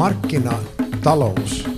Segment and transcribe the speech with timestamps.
[0.00, 1.68] markkinatalous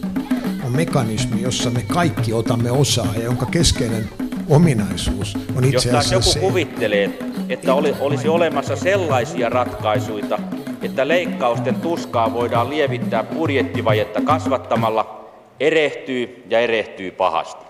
[0.65, 4.08] on mekanismi, jossa me kaikki otamme osaa ja jonka keskeinen
[4.49, 10.39] ominaisuus on itse Jos taas asiassa joku se, kuvittelee, että oli, olisi olemassa sellaisia ratkaisuja,
[10.82, 17.64] että leikkausten tuskaa voidaan lievittää budjettivajetta kasvattamalla, erehtyy ja erehtyy pahasti.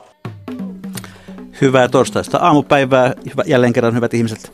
[1.60, 4.52] Hyvää torstaista aamupäivää, hyvä, jälleen kerran hyvät ihmiset.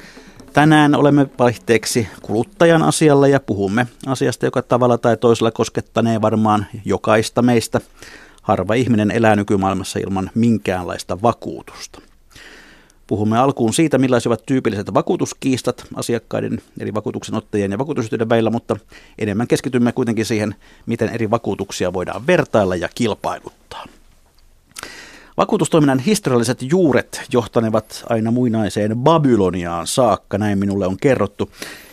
[0.59, 7.43] Tänään olemme vaihteeksi kuluttajan asialla ja puhumme asiasta, joka tavalla tai toisella koskettanee varmaan jokaista
[7.43, 7.81] meistä.
[8.43, 12.01] Harva ihminen elää nykymaailmassa ilman minkäänlaista vakuutusta.
[13.07, 18.77] Puhumme alkuun siitä, millaisia ovat tyypilliset vakuutuskiistat asiakkaiden, eli vakuutuksenottajien ja vakuutusyhtiöiden välillä, mutta
[19.19, 20.55] enemmän keskitymme kuitenkin siihen,
[20.87, 23.85] miten eri vakuutuksia voidaan vertailla ja kilpailuttaa.
[25.39, 31.51] Vakuutustoiminnan historialliset juuret johtanevat aina muinaiseen Babyloniaan saakka, näin minulle on kerrottu.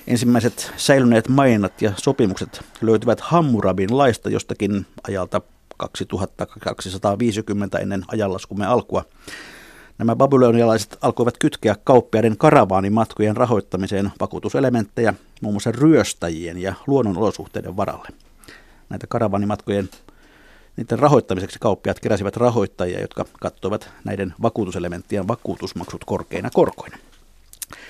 [0.08, 5.42] Ensimmäiset säilyneet maininnat ja sopimukset löytyvät Hammurabin laista jostakin ajalta
[5.78, 9.06] 2250 ennen ajanlaskumme alkua.
[9.98, 18.08] Nämä babylonialaiset alkoivat kytkeä kauppiaiden karavaanimatkojen rahoittamiseen vakuutuselementtejä muun muassa ryöstäjien ja luonnonolosuhteiden varalle.
[18.90, 19.90] Näitä karavaanimatkojen
[20.78, 26.98] niiden rahoittamiseksi kauppiaat keräsivät rahoittajia, jotka katsoivat näiden vakuutuselementtien vakuutusmaksut korkeina korkoina.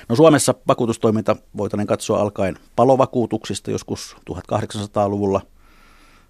[0.09, 5.41] No Suomessa vakuutustoiminta voitaneen katsoa alkaen palovakuutuksista joskus 1800-luvulla.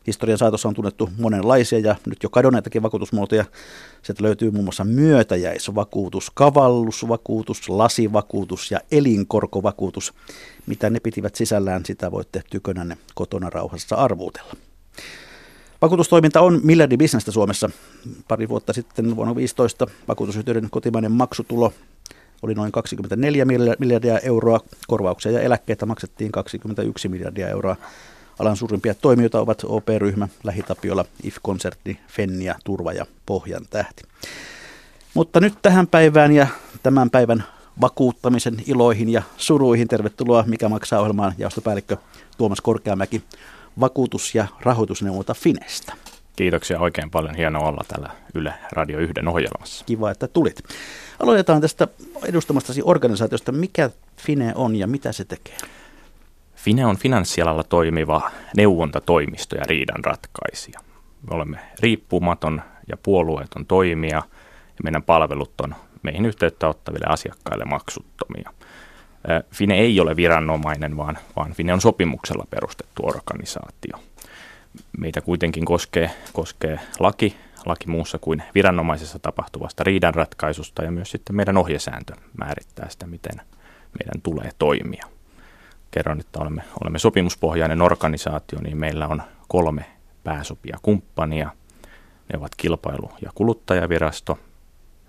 [0.07, 3.45] Historian saatossa on tunnettu monenlaisia ja nyt jo kadonneitakin vakuutusmuotoja.
[4.01, 10.13] Sieltä löytyy muun muassa myötäjäisvakuutus, kavallusvakuutus, lasivakuutus ja elinkorkovakuutus.
[10.65, 14.53] Mitä ne pitivät sisällään, sitä voitte tykönänne kotona rauhassa arvuutella.
[15.81, 17.69] Vakuutustoiminta on miljardibisnestä Suomessa.
[18.27, 21.73] Pari vuotta sitten vuonna 2015 vakuutusyhtiöiden kotimainen maksutulo
[22.41, 23.45] oli noin 24
[23.79, 24.59] miljardia euroa.
[24.87, 27.75] Korvauksia ja eläkkeitä maksettiin 21 miljardia euroa.
[28.39, 34.03] Alan suurimpia toimijoita ovat OP-ryhmä, Lähitapiola, IF-konsertti, Fennia, Turva ja Pohjan tähti.
[35.13, 36.47] Mutta nyt tähän päivään ja
[36.83, 37.43] tämän päivän
[37.81, 39.87] vakuuttamisen iloihin ja suruihin.
[39.87, 41.97] Tervetuloa Mikä maksaa ohjelmaan jaostopäällikkö
[42.37, 43.23] Tuomas Korkeamäki
[43.79, 45.93] vakuutus- ja rahoitusneuvonta Finestä.
[46.35, 47.35] Kiitoksia oikein paljon.
[47.35, 49.85] Hienoa olla täällä Yle Radio 1 ohjelmassa.
[49.85, 50.63] Kiva, että tulit.
[51.19, 51.87] Aloitetaan tästä
[52.25, 53.51] edustamastasi organisaatiosta.
[53.51, 55.57] Mikä Fine on ja mitä se tekee?
[56.55, 60.79] Fine on finanssialalla toimiva neuvontatoimisto ja riidanratkaisija.
[61.29, 68.53] Me olemme riippumaton ja puolueeton toimija ja meidän palvelut on meihin yhteyttä ottaville asiakkaille maksuttomia.
[69.51, 73.99] Fine ei ole viranomainen, vaan, vaan Fine on sopimuksella perustettu organisaatio.
[74.97, 81.57] Meitä kuitenkin koskee, koskee laki, laki muussa kuin viranomaisessa tapahtuvasta riidanratkaisusta ja myös sitten meidän
[81.57, 83.41] ohjesääntö määrittää sitä, miten
[83.99, 85.05] meidän tulee toimia.
[85.91, 89.85] Kerron, että olemme, olemme sopimuspohjainen organisaatio, niin meillä on kolme
[90.23, 91.49] pääsopia kumppania.
[92.33, 94.39] Ne ovat kilpailu- ja kuluttajavirasto,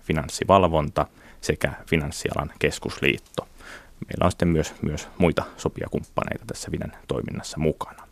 [0.03, 1.07] finanssivalvonta
[1.41, 3.47] sekä finanssialan keskusliitto–
[4.07, 8.07] meillä on sitten myös, myös muita sopia kumppaneita tässä Finen toiminnassa mukana.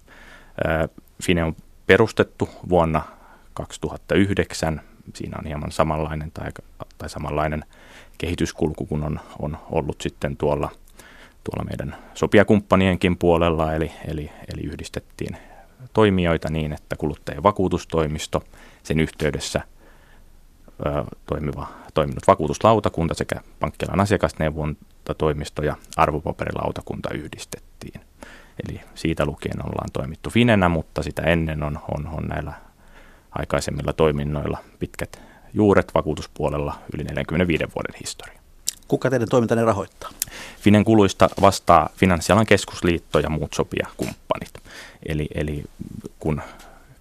[1.24, 1.56] Fine on
[1.88, 3.02] perustettu vuonna
[3.54, 4.82] 2009.
[5.14, 6.52] Siinä on hieman samanlainen tai,
[6.98, 7.66] tai samanlainen
[8.18, 10.70] kehityskulku kuin on, on ollut sitten tuolla,
[11.44, 15.38] tuolla meidän sopijakumppanienkin puolella, eli, eli, eli yhdistettiin
[15.94, 18.44] toimijoita niin, että kuluttajien vakuutustoimisto,
[18.84, 19.62] sen yhteydessä
[20.86, 28.02] ö, toimiva, toiminut vakuutuslautakunta sekä pankkialan asiakasneuvonta toimisto ja arvopaperilautakunta yhdistettiin.
[28.68, 32.54] Eli siitä lukien ollaan toimittu Finenä, mutta sitä ennen on, on, on näillä
[33.32, 35.20] aikaisemmilla toiminnoilla pitkät
[35.54, 38.40] juuret vakuutuspuolella yli 45 vuoden historia.
[38.88, 40.10] Kuka teidän toimintanne rahoittaa?
[40.60, 44.54] Finen kuluista vastaa Finanssialan keskusliitto ja muut sopijakumppanit.
[45.06, 45.64] Eli, eli
[46.20, 46.42] kun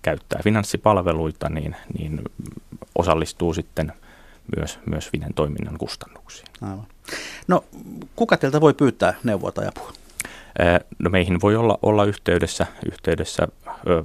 [0.03, 2.23] käyttää finanssipalveluita, niin, niin
[2.95, 3.93] osallistuu sitten
[4.56, 6.49] myös, myös Finen toiminnan kustannuksiin.
[6.62, 6.87] Aivan.
[7.49, 7.65] No,
[8.16, 9.93] kuka teiltä voi pyytää neuvoa tai apua?
[10.99, 13.49] No meihin voi olla, olla yhteydessä, yhteydessä
[13.88, 14.02] ö,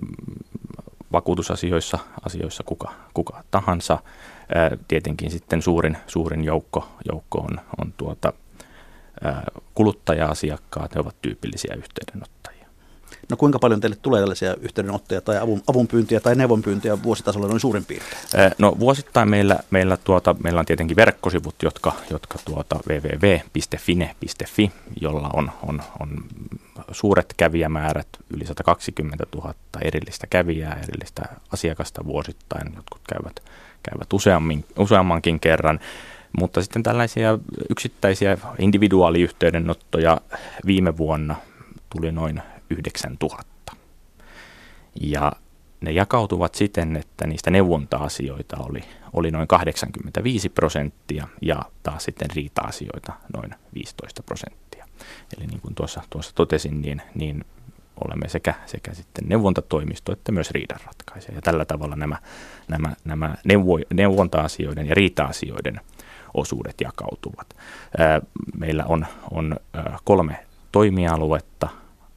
[1.12, 4.00] vakuutusasioissa asioissa kuka, kuka tahansa.
[4.56, 8.34] Ää, tietenkin sitten suurin, suurin joukko, joukko on, on tuota,
[9.24, 9.44] ää,
[9.74, 12.39] kuluttaja-asiakkaat, he ovat tyypillisiä yhteydenottajia.
[13.30, 17.86] No kuinka paljon teille tulee tällaisia yhteydenottoja tai avun, avunpyyntiä tai neuvonpyyntiä vuositasolla noin suurin
[17.86, 18.22] piirtein?
[18.58, 24.72] No vuosittain meillä, meillä, tuota, meillä on tietenkin verkkosivut, jotka, jotka tuota www.fine.fi,
[25.02, 26.10] jolla on, on, on
[26.92, 31.22] suuret kävijämäärät, yli 120 000 erillistä kävijää, erillistä
[31.54, 33.44] asiakasta vuosittain, jotkut käyvät,
[33.84, 35.80] käyvät useammin, useammankin kerran.
[36.40, 37.40] Mutta sitten tällaisia
[37.70, 40.22] yksittäisiä individuaaliyhteydenottoja
[40.66, 41.36] viime vuonna
[41.90, 43.76] tuli noin 9000.
[45.02, 45.32] Ja
[45.82, 48.84] ne jakautuvat siten, että niistä neuvonta-asioita oli,
[49.14, 54.86] oli noin 85 prosenttia ja taas sitten riita-asioita noin 15 prosenttia.
[55.38, 57.46] Eli niin kuin tuossa, tuossa totesin, niin, niin
[58.06, 61.36] olemme sekä, sekä sitten neuvontatoimisto että myös riidanratkaisija.
[61.36, 62.18] Ja tällä tavalla nämä,
[62.68, 65.82] nämä, nämä neuvo, neuvonta-asioiden ja riita-asioiden
[66.34, 67.56] osuudet jakautuvat.
[68.58, 69.56] Meillä on, on
[70.04, 71.70] kolme toimialuetta,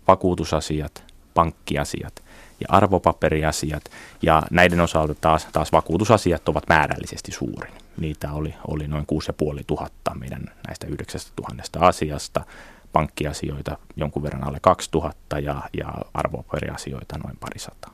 [0.08, 1.04] vakuutusasiat,
[1.34, 2.22] pankkiasiat
[2.60, 3.84] ja arvopaperiasiat.
[4.22, 7.72] Ja näiden osalta taas, taas vakuutusasiat ovat määrällisesti suurin.
[7.96, 12.44] Niitä oli, oli noin 6500 meidän näistä 9000 asiasta
[12.92, 17.92] pankkiasioita jonkun verran alle 2000 ja, ja arvopaperiasioita noin parisataa.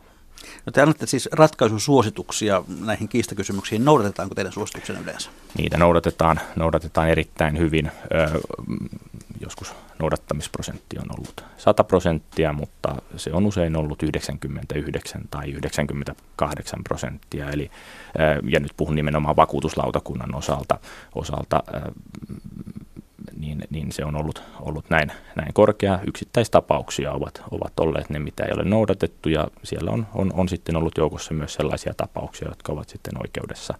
[0.66, 3.84] No te annatte siis ratkaisusuosituksia näihin kiistakysymyksiin.
[3.84, 5.31] Noudatetaanko teidän suosituksenne yleensä?
[5.58, 7.90] Niitä noudatetaan, noudatetaan erittäin hyvin.
[8.14, 8.40] Ö,
[9.40, 17.50] joskus noudattamisprosentti on ollut 100 prosenttia, mutta se on usein ollut 99 tai 98 prosenttia.
[17.50, 17.70] Eli,
[18.50, 20.79] ja nyt puhun nimenomaan vakuutuslautakunnan osalta,
[21.14, 21.62] osalta
[23.37, 25.99] niin, niin se on ollut, ollut näin, näin korkea.
[26.06, 30.76] Yksittäistapauksia ovat, ovat olleet ne, mitä ei ole noudatettu, ja siellä on, on, on sitten
[30.76, 33.75] ollut joukossa myös sellaisia tapauksia, jotka ovat sitten oikeudessa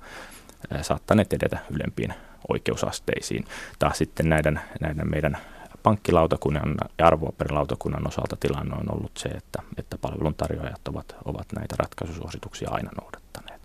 [0.83, 2.15] saattaneet edetä ylempiin
[2.49, 3.45] oikeusasteisiin.
[3.79, 5.39] Taas sitten näiden, näiden meidän
[5.83, 12.71] pankkilautakunnan ja arvopaperilautakunnan osalta tilanne on ollut se, että, että palveluntarjoajat ovat, ovat näitä ratkaisusuosituksia
[12.71, 13.61] aina noudattaneet.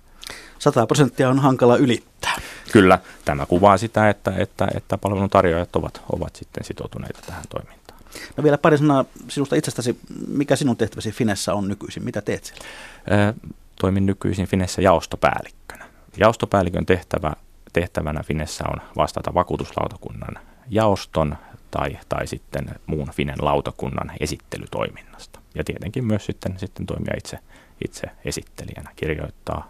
[0.59, 2.35] 100 prosenttia on hankala ylittää.
[2.71, 8.00] Kyllä, tämä kuvaa sitä, että, että, että palveluntarjoajat ovat, ovat sitten sitoutuneita tähän toimintaan.
[8.38, 10.00] No vielä pari sanaa sinusta itsestäsi.
[10.27, 12.03] Mikä sinun tehtäväsi Finessa on nykyisin?
[12.03, 13.33] Mitä teet siellä?
[13.81, 15.86] Toimin nykyisin Finessa jaostopäällikkönä.
[16.18, 17.33] Jaostopäällikön tehtävä,
[17.74, 20.40] tehtävänä Finessa on vastata vakuutuslautakunnan
[20.70, 21.36] jaoston
[21.72, 25.40] tai, tai sitten muun Finen lautakunnan esittelytoiminnasta.
[25.56, 27.40] Ja tietenkin myös sitten, sitten toimia itse,
[27.86, 29.70] itse esittelijänä, kirjoittaa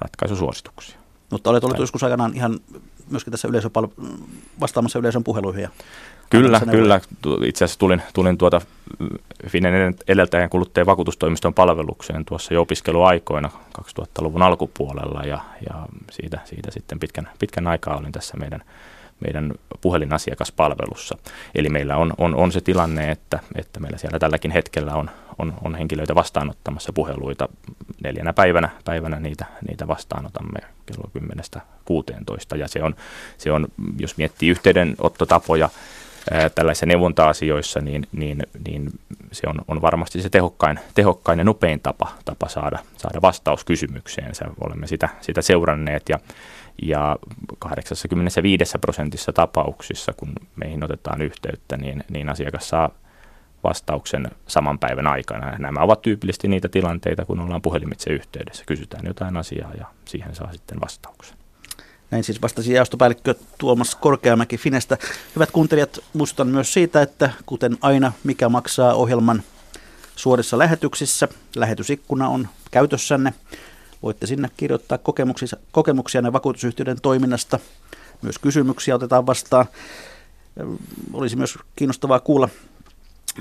[0.00, 0.98] ratkaisusuosituksia.
[1.30, 2.60] Mutta olet ollut joskus aikanaan ihan
[3.10, 4.04] myöskin tässä yleisöpal-
[4.60, 5.62] vastaamassa yleisön puheluihin.
[5.62, 5.70] Ja
[6.32, 7.00] kyllä, kyllä.
[7.44, 8.60] Itse asiassa tulin, tulin tuota
[9.48, 16.98] Finen edeltäjän kuluttajien vakuutustoimiston palvelukseen tuossa jo opiskeluaikoina 2000-luvun alkupuolella ja, ja siitä, siitä sitten
[16.98, 18.62] pitkän, pitkän aikaa olin tässä meidän
[19.22, 21.18] meidän puhelinasiakaspalvelussa.
[21.54, 25.54] Eli meillä on, on, on se tilanne, että, että meillä siellä tälläkin hetkellä on, on,
[25.64, 27.48] on henkilöitä vastaanottamassa puheluita
[28.04, 31.10] neljänä päivänä, päivänä niitä, niitä vastaanotamme kello
[32.54, 32.94] 10-16 ja se on,
[33.38, 33.68] se on,
[33.98, 35.70] jos miettii yhteydenottotapoja,
[36.54, 38.90] tällaisissa neuvonta-asioissa, niin, niin, niin
[39.32, 44.32] se on, on varmasti se tehokkain, tehokkain ja nopein tapa, tapa saada, saada vastaus kysymykseen.
[44.64, 46.18] Olemme sitä, sitä seuranneet ja,
[46.82, 47.16] ja
[47.58, 52.90] 85 prosentissa tapauksissa, kun meihin otetaan yhteyttä, niin, niin asiakas saa
[53.64, 55.58] vastauksen saman päivän aikana.
[55.58, 58.64] Nämä ovat tyypillisesti niitä tilanteita, kun ollaan puhelimitse yhteydessä.
[58.66, 61.41] Kysytään jotain asiaa ja siihen saa sitten vastauksen.
[62.12, 64.98] Näin siis vastasi jaostopäällikkö Tuomas Korkeamäki Finestä.
[65.34, 69.42] Hyvät kuuntelijat, muistutan myös siitä, että kuten aina, mikä maksaa ohjelman
[70.16, 73.34] suorissa lähetyksissä, lähetysikkuna on käytössänne.
[74.02, 77.58] Voitte sinne kirjoittaa kokemuksia, kokemuksia vakuutusyhtiöiden toiminnasta.
[78.22, 79.66] Myös kysymyksiä otetaan vastaan.
[81.12, 82.48] Olisi myös kiinnostavaa kuulla,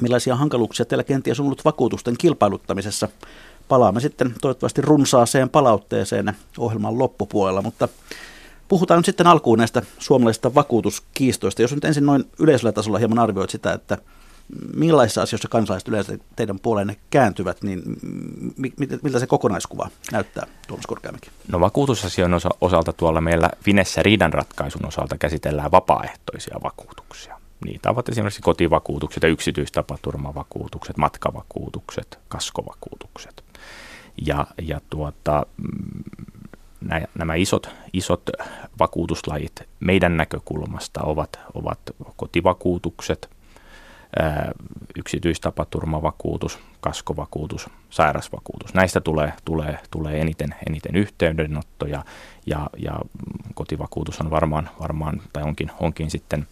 [0.02, 3.08] millaisia hankaluuksia teillä kenties on ollut vakuutusten kilpailuttamisessa.
[3.68, 7.88] Palaamme sitten toivottavasti runsaaseen palautteeseen ohjelman loppupuolella, mutta
[8.72, 11.62] puhutaan nyt sitten alkuun näistä suomalaisista vakuutuskiistoista.
[11.62, 13.98] Jos nyt ensin noin yleisellä tasolla hieman arvioit sitä, että
[14.76, 17.84] millaisissa asioissa kansalaiset yleensä teidän puoleenne kääntyvät, niin
[19.04, 21.30] miltä se kokonaiskuva näyttää, Tuomas Korkeamäki?
[21.52, 27.42] No vakuutusasioiden osalta tuolla meillä Finessä riidanratkaisun osalta käsitellään vapaaehtoisia vakuutuksia.
[27.66, 33.44] Niitä ovat esimerkiksi kotivakuutukset ja yksityistapaturmavakuutukset, matkavakuutukset, kaskovakuutukset.
[34.26, 35.46] Ja, ja tuota,
[37.16, 38.30] nämä isot, isot
[38.80, 41.80] vakuutuslajit meidän näkökulmasta ovat, ovat
[42.16, 43.30] kotivakuutukset,
[44.96, 48.74] yksityistapaturmavakuutus, kaskovakuutus, sairasvakuutus.
[48.74, 52.04] Näistä tulee, tulee, tulee eniten, eniten yhteydenottoja
[52.46, 53.00] ja, ja
[53.54, 56.48] kotivakuutus on varmaan, varmaan tai onkin, onkin sitten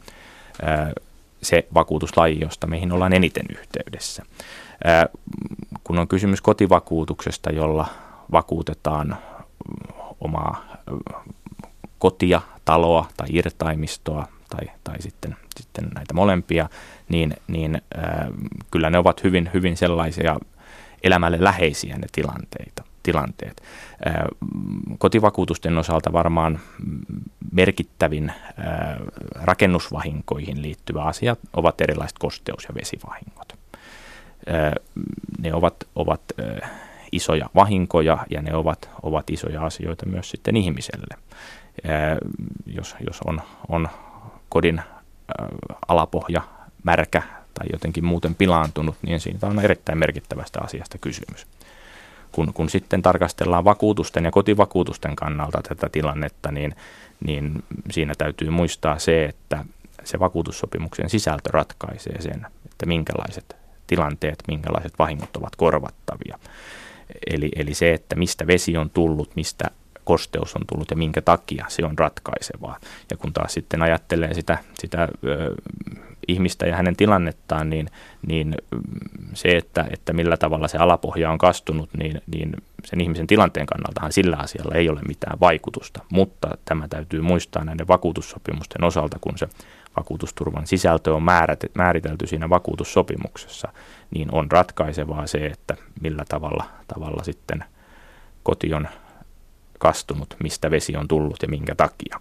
[1.43, 4.23] se vakuutuslaji, josta meihin ollaan eniten yhteydessä.
[5.83, 7.87] Kun on kysymys kotivakuutuksesta, jolla
[8.31, 9.17] vakuutetaan
[10.21, 10.77] omaa
[11.99, 16.69] kotia, taloa tai irtaimistoa tai, tai sitten, sitten näitä molempia,
[17.09, 18.27] niin, niin äh,
[18.71, 20.39] kyllä ne ovat hyvin, hyvin sellaisia
[21.03, 23.61] elämälle läheisiä ne tilanteita, tilanteet.
[24.07, 24.13] Äh,
[24.97, 26.59] kotivakuutusten osalta varmaan
[27.51, 28.35] merkittävin äh,
[29.35, 33.53] rakennusvahinkoihin liittyvä asia ovat erilaiset kosteus- ja vesivahingot.
[34.49, 34.73] Äh,
[35.39, 36.71] ne ovat, ovat äh,
[37.11, 41.15] isoja vahinkoja ja ne ovat, ovat isoja asioita myös sitten ihmiselle.
[42.65, 43.89] Jos, jos on, on
[44.49, 44.81] kodin
[45.87, 46.41] alapohja
[46.83, 47.23] märkä
[47.53, 51.47] tai jotenkin muuten pilaantunut, niin siitä on erittäin merkittävästä asiasta kysymys.
[52.31, 56.75] Kun, kun sitten tarkastellaan vakuutusten ja kotivakuutusten kannalta tätä tilannetta, niin,
[57.25, 59.65] niin siinä täytyy muistaa se, että
[60.03, 63.55] se vakuutussopimuksen sisältö ratkaisee sen, että minkälaiset
[63.87, 66.39] tilanteet, minkälaiset vahingot ovat korvattavia.
[67.29, 69.65] Eli, eli se, että mistä vesi on tullut, mistä
[70.03, 72.79] kosteus on tullut ja minkä takia se on ratkaisevaa.
[73.11, 75.55] Ja kun taas sitten ajattelee sitä, sitä ö,
[76.27, 77.89] ihmistä ja hänen tilannettaan, niin,
[78.27, 78.55] niin
[79.33, 82.51] se, että, että millä tavalla se alapohja on kastunut, niin, niin
[82.85, 86.03] sen ihmisen tilanteen kannaltahan sillä asialla ei ole mitään vaikutusta.
[86.11, 89.47] Mutta tämä täytyy muistaa näiden vakuutussopimusten osalta, kun se
[89.97, 91.23] vakuutusturvan sisältö on
[91.73, 93.67] määritelty siinä vakuutussopimuksessa,
[94.11, 97.63] niin on ratkaisevaa se, että millä tavalla, tavalla sitten
[98.43, 98.87] koti on
[99.79, 102.19] kastunut, mistä vesi on tullut ja minkä takia.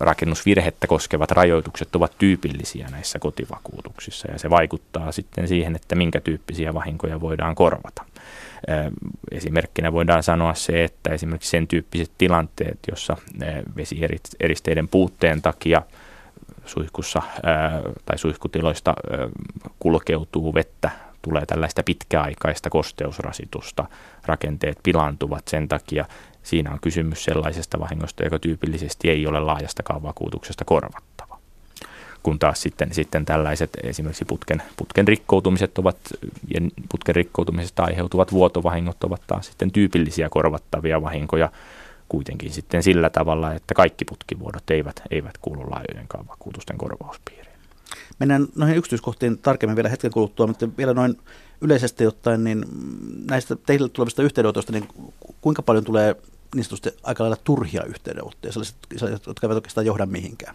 [0.00, 6.74] Rakennusvirhettä koskevat rajoitukset ovat tyypillisiä näissä kotivakuutuksissa ja se vaikuttaa sitten siihen, että minkä tyyppisiä
[6.74, 8.04] vahinkoja voidaan korvata.
[9.30, 13.16] Esimerkkinä voidaan sanoa se, että esimerkiksi sen tyyppiset tilanteet, jossa
[13.76, 15.82] vesieristeiden puutteen takia
[16.66, 17.22] suihkussa
[18.04, 18.94] tai suihkutiloista
[19.78, 20.90] kulkeutuu vettä
[21.22, 23.84] tulee tällaista pitkäaikaista kosteusrasitusta,
[24.26, 26.04] rakenteet pilantuvat sen takia.
[26.42, 31.27] Siinä on kysymys sellaisesta vahingosta, joka tyypillisesti ei ole laajastakaan vakuutuksesta korvattava.
[32.22, 35.96] Kun taas sitten, sitten tällaiset esimerkiksi putken, putken rikkoutumiset ovat
[36.54, 36.60] ja
[36.90, 41.52] putken rikkoutumisesta aiheutuvat vuotovahingot ovat taas sitten tyypillisiä korvattavia vahinkoja
[42.08, 47.58] kuitenkin sitten sillä tavalla, että kaikki putkivuodot eivät, eivät kuulu laajojenkaan vakuutusten korvauspiiriin.
[48.18, 51.18] Mennään noihin yksityiskohtiin tarkemmin vielä hetken kuluttua, mutta vielä noin
[51.60, 52.64] yleisesti ottaen, niin
[53.30, 54.88] näistä teille tulevista yhteydenotoista, niin
[55.40, 56.16] kuinka paljon tulee
[56.54, 58.76] niin sanotusti aika lailla turhia yhteydenottoja, sellaiset,
[59.26, 60.54] jotka eivät oikeastaan johda mihinkään?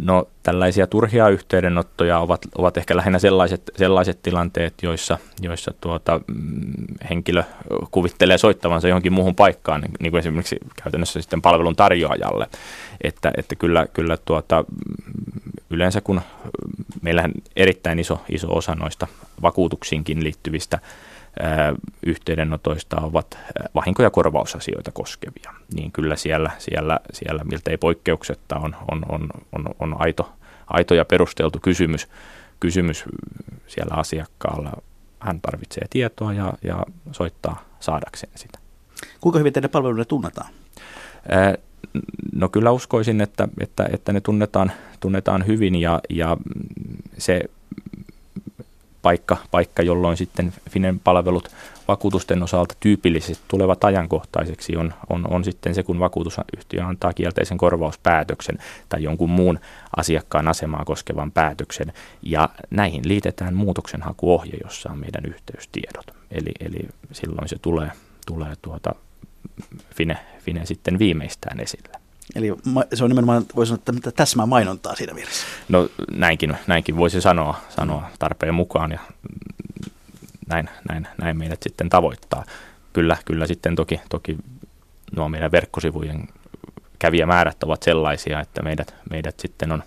[0.00, 6.72] No tällaisia turhia yhteydenottoja ovat, ovat ehkä lähinnä sellaiset, sellaiset tilanteet, joissa, joissa tuota, mm,
[7.10, 7.42] henkilö
[7.90, 12.46] kuvittelee soittavansa johonkin muuhun paikkaan, niin, niin kuin esimerkiksi käytännössä sitten palvelun tarjoajalle.
[13.00, 14.64] Että, että kyllä, kyllä tuota,
[15.70, 16.20] yleensä kun
[17.02, 19.06] meillähän erittäin iso, iso osa noista
[19.42, 20.78] vakuutuksiinkin liittyvistä
[22.06, 23.38] yhteydenotoista ovat
[23.74, 29.64] vahinko- ja korvausasioita koskevia, niin kyllä siellä, siellä, siellä miltei poikkeuksetta on, on, on, on,
[29.78, 30.32] on aito,
[30.66, 32.08] aito ja perusteltu kysymys,
[32.60, 33.04] kysymys
[33.66, 34.72] siellä asiakkaalla.
[35.20, 38.58] Hän tarvitsee tietoa ja, ja soittaa saadakseen sitä.
[39.20, 40.52] Kuinka hyvin teidän palveluille tunnetaan?
[42.32, 46.36] No kyllä uskoisin, että, että, että ne tunnetaan, tunnetaan hyvin ja, ja
[47.18, 47.44] se
[49.02, 51.48] paikka, paikka, jolloin sitten Finen palvelut
[51.88, 58.58] vakuutusten osalta tyypillisesti tulevat ajankohtaiseksi on, on, on sitten se, kun vakuutusyhtiö antaa kielteisen korvauspäätöksen
[58.88, 59.58] tai jonkun muun
[59.96, 61.92] asiakkaan asemaa koskevan päätöksen.
[62.22, 66.06] Ja näihin liitetään muutoksenhakuohje, jossa on meidän yhteystiedot.
[66.30, 67.92] Eli, eli silloin se tulee,
[68.26, 68.94] tulee tuota
[69.94, 71.99] Fine, Fine sitten viimeistään esille.
[72.34, 72.54] Eli
[72.94, 75.46] se on nimenomaan, voisi sanoa, että täsmää mainontaa siinä mielessä.
[75.68, 79.00] No näinkin, näinkin voisi sanoa, sanoa tarpeen mukaan ja
[80.46, 82.44] näin, näin, näin meidät sitten tavoittaa.
[82.92, 84.38] Kyllä, kyllä sitten toki, toki
[85.16, 86.28] nuo meidän verkkosivujen
[86.98, 89.82] kävijämäärät ovat sellaisia, että meidät, meidät sitten on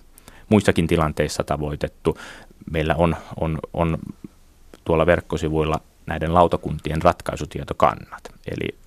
[0.50, 2.18] muissakin tilanteissa tavoitettu.
[2.72, 3.98] Meillä on, on, on
[4.86, 8.78] tuolla verkkosivuilla näiden lautakuntien ratkaisutietokannat, eli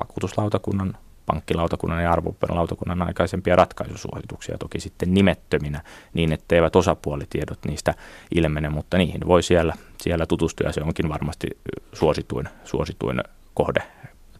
[0.00, 5.82] vakuutuslautakunnan pankkilautakunnan ja arvopaperilautakunnan aikaisempia ratkaisusuosituksia toki sitten nimettöminä
[6.14, 7.94] niin, etteivät osapuolitiedot niistä
[8.34, 11.46] ilmene, mutta niihin voi siellä, siellä tutustua ja se onkin varmasti
[11.92, 13.20] suosituin, suosituin
[13.54, 13.82] kohde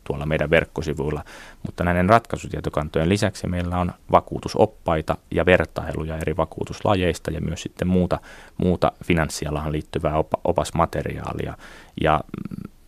[0.07, 1.25] tuolla meidän verkkosivuilla.
[1.66, 8.21] Mutta näiden ratkaisutietokantojen lisäksi meillä on vakuutusoppaita ja vertailuja eri vakuutuslajeista ja myös sitten muuta,
[8.59, 10.14] muuta finanssialahan liittyvää
[10.45, 11.57] opasmateriaalia.
[12.00, 12.21] Ja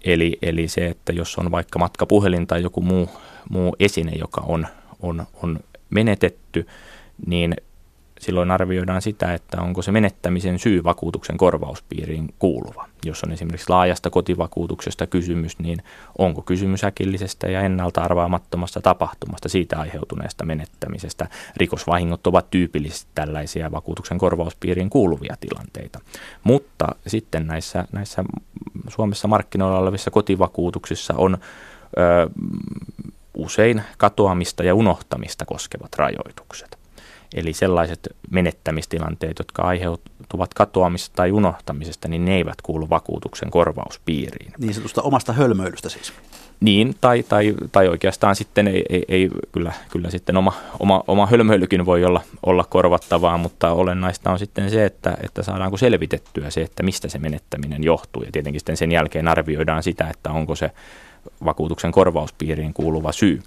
[0.04, 3.10] Eli, eli se, että jos on vaikka matkapuhelin tai joku muu,
[3.50, 4.68] muu esine, joka on,
[5.02, 6.68] on, on menetetty,
[7.26, 7.56] niin
[8.22, 12.88] silloin arvioidaan sitä, että onko se menettämisen syy vakuutuksen korvauspiiriin kuuluva.
[13.06, 15.84] Jos on esimerkiksi laajasta kotivakuutuksesta kysymys, niin
[16.18, 21.28] onko kysymys äkillisestä ja ennalta arvaamattomasta tapahtumasta siitä aiheutuneesta menettämisestä.
[21.58, 26.00] Rikosvahingot ovat tyypillisesti tällaisia vakuutuksen korvauspiiriin kuuluvia tilanteita.
[26.44, 28.24] Mutta sitten näissä, näissä
[28.88, 31.38] Suomessa markkinoilla olevissa kotivakuutuksissa on
[31.98, 32.30] ö,
[33.38, 36.81] usein katoamista ja unohtamista koskevat rajoitukset.
[37.36, 44.54] Eli sellaiset menettämistilanteet, jotka aiheutuvat katoamista tai unohtamisesta, niin ne eivät kuulu vakuutuksen korvauspiiriin.
[44.58, 46.14] Niin sanotusta omasta hölmöilystä siis.
[46.60, 51.28] Niin, tai, tai, tai oikeastaan sitten ei, ei, ei kyllä, kyllä sitten oma, oma, oma
[51.28, 56.62] hölmöilykin voi olla, olla korvattavaa, mutta olennaista on sitten se, että, että saadaanko selvitettyä se,
[56.62, 58.24] että mistä se menettäminen johtuu.
[58.24, 60.72] Ja tietenkin sitten sen jälkeen arvioidaan sitä, että onko se
[61.46, 63.42] vakuutuksen korvauspiiriin kuuluva syy.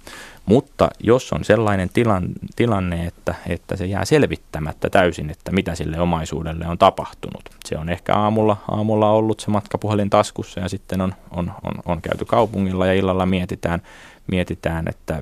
[0.45, 5.99] Mutta jos on sellainen tilan, tilanne, että, että se jää selvittämättä täysin, että mitä sille
[5.99, 7.41] omaisuudelle on tapahtunut.
[7.65, 12.01] Se on ehkä aamulla, aamulla ollut se matkapuhelin taskussa ja sitten on, on, on, on
[12.01, 13.81] käyty kaupungilla ja illalla mietitään,
[14.27, 15.21] mietitään, että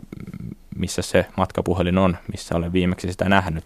[0.76, 3.66] missä se matkapuhelin on, missä olen viimeksi sitä nähnyt,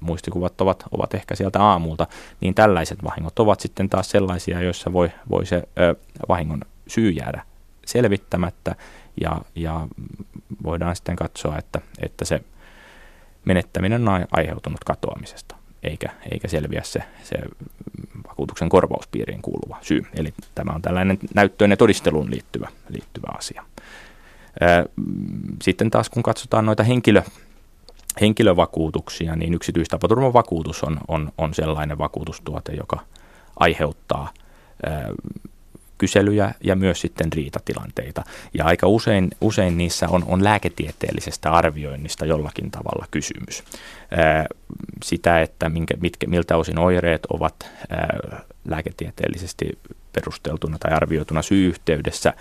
[0.00, 2.06] muistikuvat ovat, ovat ehkä sieltä aamulta,
[2.40, 5.94] niin tällaiset vahingot ovat sitten taas sellaisia, joissa voi, voi se ö,
[6.28, 7.42] vahingon syy jäädä
[7.86, 8.74] selvittämättä
[9.20, 9.88] ja, ja
[10.62, 12.40] voidaan sitten katsoa, että, että se
[13.44, 17.36] menettäminen on aiheutunut katoamisesta, eikä, eikä selviä se, se
[18.28, 20.06] vakuutuksen korvauspiiriin kuuluva syy.
[20.14, 23.62] Eli tämä on tällainen näyttöön ja todisteluun liittyvä, liittyvä asia.
[25.62, 27.22] Sitten taas kun katsotaan noita henkilö,
[28.20, 33.00] henkilövakuutuksia, niin yksityistapaturmavakuutus on, on, on sellainen vakuutustuote, joka
[33.60, 34.32] aiheuttaa
[35.98, 38.24] kyselyjä ja myös sitten riitatilanteita.
[38.54, 43.64] Ja aika usein, usein niissä on, on lääketieteellisestä arvioinnista jollakin tavalla kysymys.
[45.04, 47.54] Sitä, että minkä, mitkä, miltä osin oireet ovat
[47.90, 49.78] ää, lääketieteellisesti
[50.12, 52.34] perusteltuna tai arvioituna syy-yhteydessä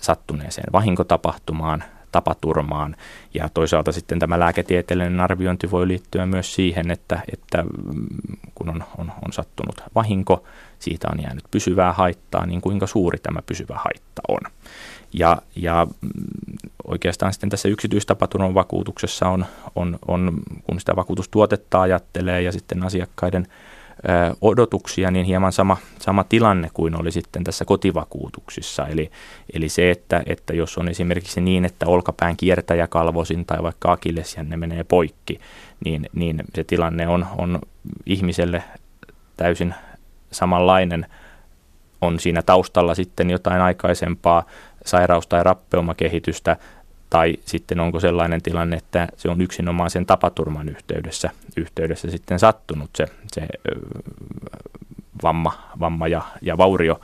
[0.00, 2.96] sattuneeseen vahinkotapahtumaan, tapaturmaan.
[3.34, 8.06] Ja toisaalta sitten tämä lääketieteellinen arviointi voi liittyä myös siihen, että, että mm,
[8.54, 10.44] kun on, on, on sattunut vahinko,
[10.78, 14.40] siitä on jäänyt pysyvää haittaa, niin kuinka suuri tämä pysyvä haitta on.
[15.12, 16.10] Ja, ja mm,
[16.86, 23.46] oikeastaan sitten tässä yksityistapaturman vakuutuksessa on, on, on, kun sitä vakuutustuotetta ajattelee ja sitten asiakkaiden
[24.40, 28.86] odotuksia, niin hieman sama, sama tilanne kuin oli sitten tässä kotivakuutuksissa.
[28.86, 29.10] Eli,
[29.52, 34.84] eli se, että, että jos on esimerkiksi niin, että olkapään kiertäjäkalvosin tai vaikka akillesjänne menee
[34.84, 35.40] poikki,
[35.84, 37.58] niin, niin se tilanne on, on
[38.06, 38.62] ihmiselle
[39.36, 39.74] täysin
[40.30, 41.06] samanlainen.
[42.00, 44.44] On siinä taustalla sitten jotain aikaisempaa
[44.84, 46.56] sairaus- tai rappeumakehitystä,
[47.10, 52.90] tai sitten onko sellainen tilanne, että se on yksinomaan sen tapaturman yhteydessä, yhteydessä sitten sattunut
[52.96, 53.46] se, se
[55.22, 57.00] vamma, vamma ja, ja vaurio.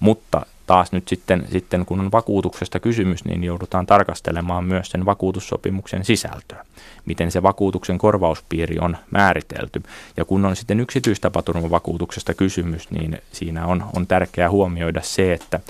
[0.00, 6.04] Mutta taas nyt sitten, sitten, kun on vakuutuksesta kysymys, niin joudutaan tarkastelemaan myös sen vakuutussopimuksen
[6.04, 6.64] sisältöä,
[7.06, 9.82] miten se vakuutuksen korvauspiiri on määritelty.
[10.16, 15.60] Ja kun on sitten yksityistapaturmavakuutuksesta kysymys, niin siinä on, on tärkeää huomioida se, että,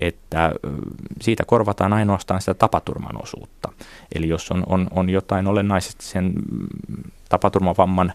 [0.00, 0.52] että
[1.20, 3.72] siitä korvataan ainoastaan sitä tapaturman osuutta.
[4.14, 6.32] Eli jos on, on, on jotain olennaisesti sen
[7.28, 8.12] tapaturmavamman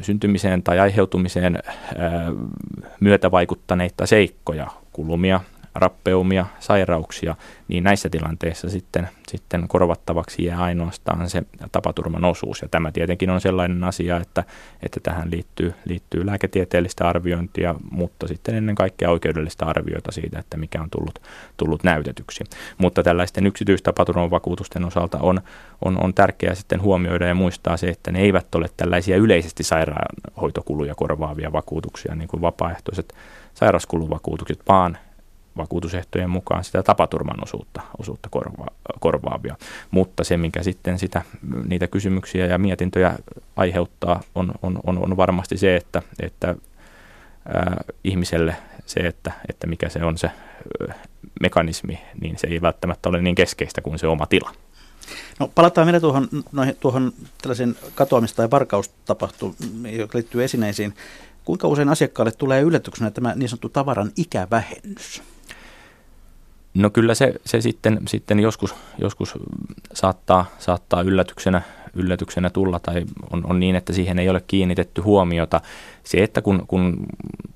[0.00, 1.58] syntymiseen tai aiheutumiseen
[3.00, 5.40] myötävaikuttaneita seikkoja, kulumia,
[5.74, 7.34] rappeumia, sairauksia,
[7.68, 12.62] niin näissä tilanteissa sitten, sitten korvattavaksi jää ainoastaan se tapaturman osuus.
[12.62, 14.44] Ja tämä tietenkin on sellainen asia, että,
[14.82, 20.82] että tähän liittyy, liittyy lääketieteellistä arviointia, mutta sitten ennen kaikkea oikeudellista arviota siitä, että mikä
[20.82, 21.18] on tullut,
[21.56, 22.44] tullut näytetyksi.
[22.78, 25.40] Mutta tällaisten yksityistapaturman vakuutusten osalta on,
[25.84, 30.94] on, on tärkeää sitten huomioida ja muistaa se, että ne eivät ole tällaisia yleisesti sairaanhoitokuluja
[30.94, 33.14] korvaavia vakuutuksia, niin kuin vapaaehtoiset
[33.54, 34.98] sairauskuluvakuutukset, vaan
[35.56, 38.66] vakuutusehtojen mukaan sitä tapaturman osuutta, osuutta korva,
[39.00, 39.56] korvaavia.
[39.90, 41.22] Mutta se, mikä sitten sitä,
[41.66, 43.18] niitä kysymyksiä ja mietintöjä
[43.56, 46.54] aiheuttaa, on, on, on, on varmasti se, että, että
[47.54, 50.30] ää, ihmiselle se, että, että mikä se on se
[51.40, 54.52] mekanismi, niin se ei välttämättä ole niin keskeistä kuin se oma tila.
[55.38, 57.12] No, palataan vielä tuohon, noihin, tuohon
[57.42, 60.94] tällaisen katoamista tai varkaustapahtumiin, joka liittyy esineisiin.
[61.44, 65.22] Kuinka usein asiakkaalle tulee yllätyksenä tämä niin sanottu tavaran ikävähennys?
[66.74, 69.38] No kyllä se, se sitten, sitten joskus, joskus
[69.94, 71.62] saattaa, saattaa yllätyksenä,
[71.94, 75.60] yllätyksenä tulla tai on, on niin, että siihen ei ole kiinnitetty huomiota.
[76.04, 77.06] Se, että kun, kun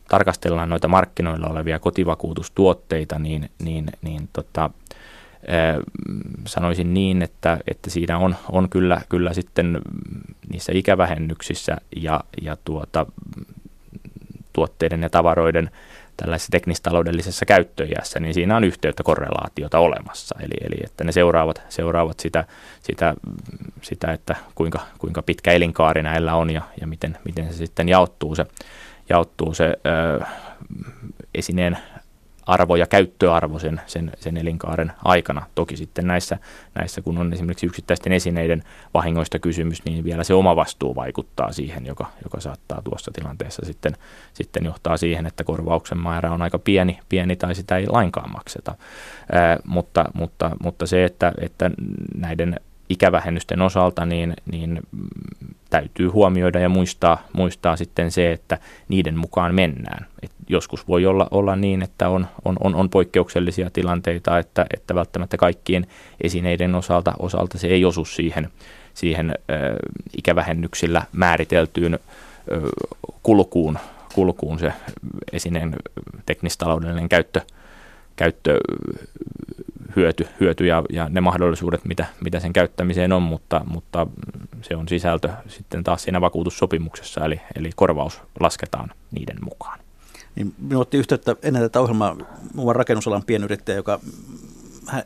[0.08, 4.70] tarkastellaan noita markkinoilla olevia kotivakuutustuotteita, niin, niin, niin tota,
[6.46, 9.80] sanoisin niin, että, että siinä on, on kyllä, kyllä sitten
[10.50, 13.06] niissä ikävähennyksissä ja, ja tuota,
[14.52, 15.70] tuotteiden ja tavaroiden
[16.16, 20.36] tällaisessa teknistaloudellisessa käyttöiässä, niin siinä on yhteyttä korrelaatiota olemassa.
[20.40, 22.44] Eli, eli että ne seuraavat, seuraavat sitä,
[22.82, 23.14] sitä,
[23.82, 28.34] sitä, että kuinka, kuinka pitkä elinkaari näillä on ja, ja miten, miten se sitten jaottuu
[28.34, 28.46] se,
[29.08, 30.24] jaottuu se ö,
[31.34, 31.78] esineen
[32.46, 35.46] arvo ja käyttöarvo sen, sen, sen elinkaaren aikana.
[35.54, 36.38] Toki sitten näissä,
[36.74, 38.62] näissä, kun on esimerkiksi yksittäisten esineiden
[38.94, 43.96] vahingoista kysymys, niin vielä se oma vastuu vaikuttaa siihen, joka, joka saattaa tuossa tilanteessa sitten,
[44.34, 48.74] sitten johtaa siihen, että korvauksen määrä on aika pieni, pieni tai sitä ei lainkaan makseta.
[49.32, 51.70] Ää, mutta, mutta, mutta se, että, että
[52.16, 54.80] näiden ikävähennysten osalta, niin, niin
[55.70, 60.06] täytyy huomioida ja muistaa, muistaa sitten se, että niiden mukaan mennään.
[60.22, 64.94] Et joskus voi olla, olla niin, että on, on, on, on poikkeuksellisia tilanteita, että, että
[64.94, 65.86] välttämättä kaikkien
[66.20, 68.48] esineiden osalta, osalta se ei osu siihen,
[68.94, 69.34] siihen ö,
[70.18, 71.98] ikävähennyksillä määriteltyyn ö,
[73.22, 73.78] kulkuun,
[74.14, 74.72] kulkuun se
[75.32, 75.76] esineen
[76.26, 77.40] teknistaloudellinen käyttö,
[78.16, 78.58] käyttö
[79.96, 84.06] hyöty, hyöty ja, ja ne mahdollisuudet, mitä, mitä sen käyttämiseen on, mutta, mutta
[84.62, 89.78] se on sisältö sitten taas siinä vakuutussopimuksessa, eli, eli korvaus lasketaan niiden mukaan.
[90.34, 92.16] Niin minulla otti yhteyttä ennen tätä ohjelmaa
[92.54, 94.00] muuan rakennusalan pienyrittäjä, joka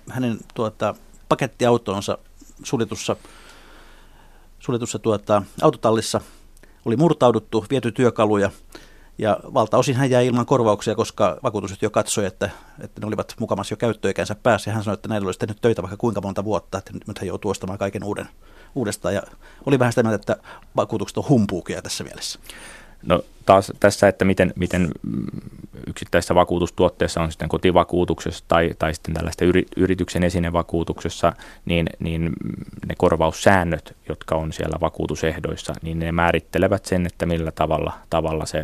[0.09, 0.95] hänen tuota,
[1.29, 2.19] pakettiautonsa
[2.63, 3.17] suljetussa,
[4.59, 6.21] suljetussa tuota, autotallissa
[6.85, 8.51] oli murtauduttu, viety työkaluja
[9.21, 13.77] ja valtaosin hän jäi ilman korvauksia, koska vakuutusyhtiö katsoi, että, että ne olivat mukamassa jo
[13.77, 14.71] käyttöikänsä päässä.
[14.71, 17.29] Ja hän sanoi, että näillä olisi tehnyt töitä vaikka kuinka monta vuotta, että nyt hän
[17.29, 18.29] joutuu ostamaan kaiken uuden,
[18.75, 19.15] uudestaan.
[19.15, 19.23] Ja
[19.67, 22.39] oli vähän sitä mieltä, että vakuutukset on humpuukia tässä mielessä.
[23.03, 24.91] No taas tässä, että miten, miten
[25.87, 31.33] yksittäisessä vakuutustuotteessa on sitten kotivakuutuksessa tai, tai sitten tällaista yri, yrityksen esinevakuutuksessa,
[31.65, 32.33] niin, niin
[32.89, 38.63] ne korvaussäännöt, jotka on siellä vakuutusehdoissa, niin ne määrittelevät sen, että millä tavalla, tavalla se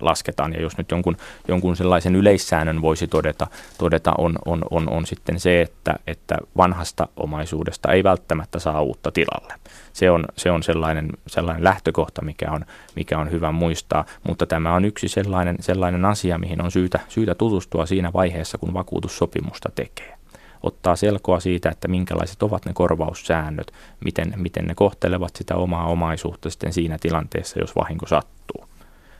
[0.00, 0.52] lasketaan.
[0.52, 1.16] Ja jos nyt jonkun,
[1.48, 3.46] jonkun sellaisen yleissäännön voisi todeta,
[3.78, 9.10] todeta on, on, on, on sitten se, että, että vanhasta omaisuudesta ei välttämättä saa uutta
[9.10, 9.54] tilalle.
[9.92, 12.64] Se on, se on sellainen, sellainen lähtökohta, mikä on,
[12.96, 17.34] mikä on hyvä muistaa, mutta tämä on yksi sellainen, sellainen asia, mihin on syytä, syytä
[17.34, 20.14] tutustua siinä vaiheessa, kun vakuutussopimusta tekee
[20.62, 23.72] ottaa selkoa siitä, että minkälaiset ovat ne korvaussäännöt,
[24.04, 28.63] miten, miten ne kohtelevat sitä omaa omaisuutta sitten siinä tilanteessa, jos vahinko sattuu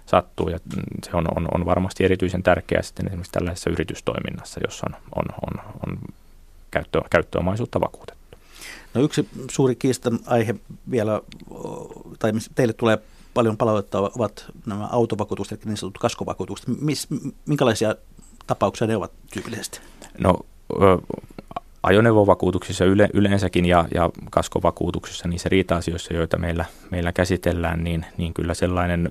[0.07, 0.59] sattuu ja
[1.05, 5.73] se on, on, on varmasti erityisen tärkeää sitten esimerkiksi tällaisessa yritystoiminnassa, jossa on, on, on,
[5.87, 5.99] on
[6.71, 8.39] käyttö, käyttöomaisuutta vakuutettu.
[8.95, 10.55] No yksi suuri kiistan aihe
[10.91, 11.21] vielä,
[12.19, 12.99] tai teille tulee
[13.35, 16.69] paljon palautetta, ovat nämä autovakuutukset, niin sanotut kaskovakuutukset.
[16.81, 17.09] Mis,
[17.47, 17.95] minkälaisia
[18.47, 19.81] tapauksia ne ovat tyypillisesti?
[20.19, 20.39] No
[21.85, 28.55] ajoneuvovakuutuksissa yle, yleensäkin ja, ja kaskovakuutuksissa, niissä riita-asioissa, joita meillä, meillä käsitellään, niin, niin kyllä
[28.55, 29.09] sellainen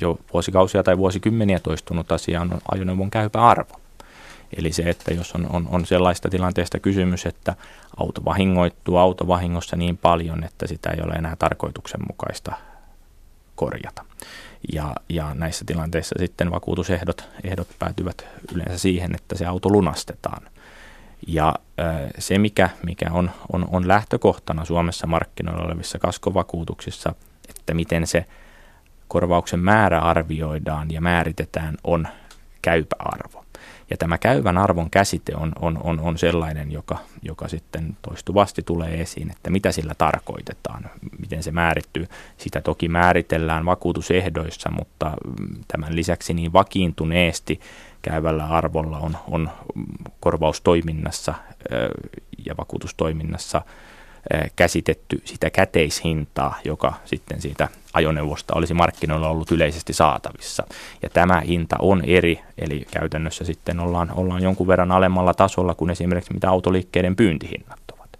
[0.00, 3.80] jo vuosikausia tai vuosikymmeniä toistunut asia on ajoneuvon käypä arvo.
[4.56, 7.54] Eli se, että jos on, on, on sellaista tilanteesta kysymys, että
[7.96, 12.52] auto vahingoittuu autovahingossa niin paljon, että sitä ei ole enää tarkoituksenmukaista
[13.54, 14.04] korjata.
[14.72, 20.42] Ja, ja näissä tilanteissa sitten vakuutusehdot ehdot päätyvät yleensä siihen, että se auto lunastetaan–
[21.28, 21.54] ja
[22.18, 27.14] se, mikä, mikä on, on, on lähtökohtana Suomessa markkinoilla olevissa kaskovakuutuksissa,
[27.48, 28.24] että miten se
[29.08, 32.08] korvauksen määrä arvioidaan ja määritetään, on
[32.62, 33.44] käypä arvo.
[33.90, 39.00] Ja tämä käyvän arvon käsite on, on, on, on sellainen, joka, joka sitten toistuvasti tulee
[39.00, 42.06] esiin, että mitä sillä tarkoitetaan, miten se määrittyy.
[42.36, 47.60] Sitä toki määritellään vakuutusehdoissa, mutta mm, tämän lisäksi niin vakiintuneesti
[48.08, 49.50] käyvällä arvolla on, on
[50.20, 51.34] korvaustoiminnassa
[52.46, 53.62] ja vakuutustoiminnassa
[54.56, 60.64] käsitetty sitä käteishintaa, joka sitten siitä ajoneuvosta olisi markkinoilla ollut yleisesti saatavissa.
[61.02, 65.90] Ja tämä hinta on eri, eli käytännössä sitten ollaan, ollaan jonkun verran alemmalla tasolla kuin
[65.90, 68.18] esimerkiksi mitä autoliikkeiden pyyntihinnat ovat.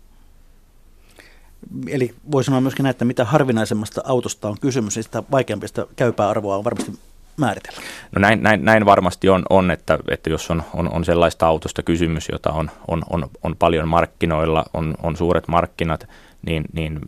[1.88, 5.86] Eli voi sanoa myöskin näin, että mitä harvinaisemmasta autosta on kysymys, niin sitä vaikeampi sitä
[5.96, 6.92] käypää arvoa on varmasti
[7.38, 7.80] määritellä?
[8.16, 11.82] No näin, näin, näin varmasti on, on että, että jos on, on, on sellaista autosta
[11.82, 16.08] kysymys, jota on, on, on, on paljon markkinoilla, on, on suuret markkinat,
[16.46, 17.00] niin, niin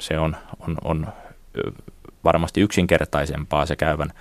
[0.00, 1.06] se on, on, on
[2.24, 4.12] varmasti yksinkertaisempaa se käyvän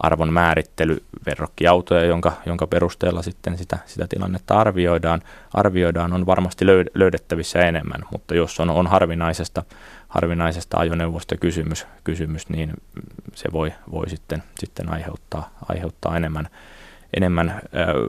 [0.00, 5.22] arvon määrittely verrokkiautoja, jonka, jonka perusteella sitten sitä, sitä tilannetta arvioidaan,
[5.54, 9.62] arvioidaan, on varmasti löydettävissä enemmän, mutta jos on, on harvinaisesta,
[10.08, 12.72] harvinaisesta ajoneuvosta kysymys, kysymys niin
[13.34, 16.48] se voi, voi sitten, sitten aiheuttaa, aiheuttaa enemmän,
[17.16, 18.08] enemmän ö,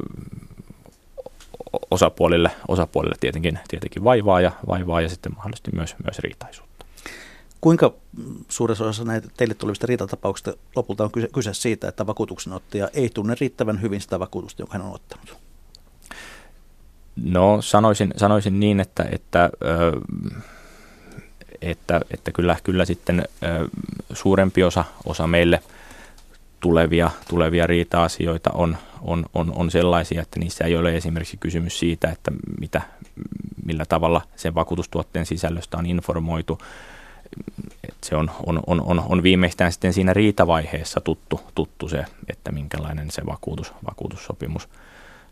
[1.91, 6.85] osapuolille, osapuolille tietenkin, tietenkin vaivaa, ja, vaivaa ja sitten mahdollisesti myös, myös riitaisuutta.
[7.62, 7.93] Kuinka
[8.49, 13.35] suuressa osassa näitä teille tulevista riitatapauksista lopulta on kyse, kyse siitä, että vakuutuksenottaja ei tunne
[13.39, 15.38] riittävän hyvin sitä vakuutusta, jonka hän on ottanut?
[17.23, 19.49] No sanoisin, sanoisin niin, että, että,
[21.62, 23.24] että, että kyllä, kyllä sitten
[24.13, 25.62] suurempi osa, osa meille
[26.60, 32.10] tulevia, tulevia riita-asioita on, on, on, on sellaisia, että niissä ei ole esimerkiksi kysymys siitä,
[32.10, 32.82] että mitä,
[33.65, 36.60] millä tavalla sen vakuutustuotteen sisällöstä on informoitu,
[37.84, 42.52] että se on, on, on, on, on viimeistään sitten siinä riitavaiheessa tuttu, tuttu se, että
[42.52, 44.69] minkälainen se vakuutus, vakuutussopimus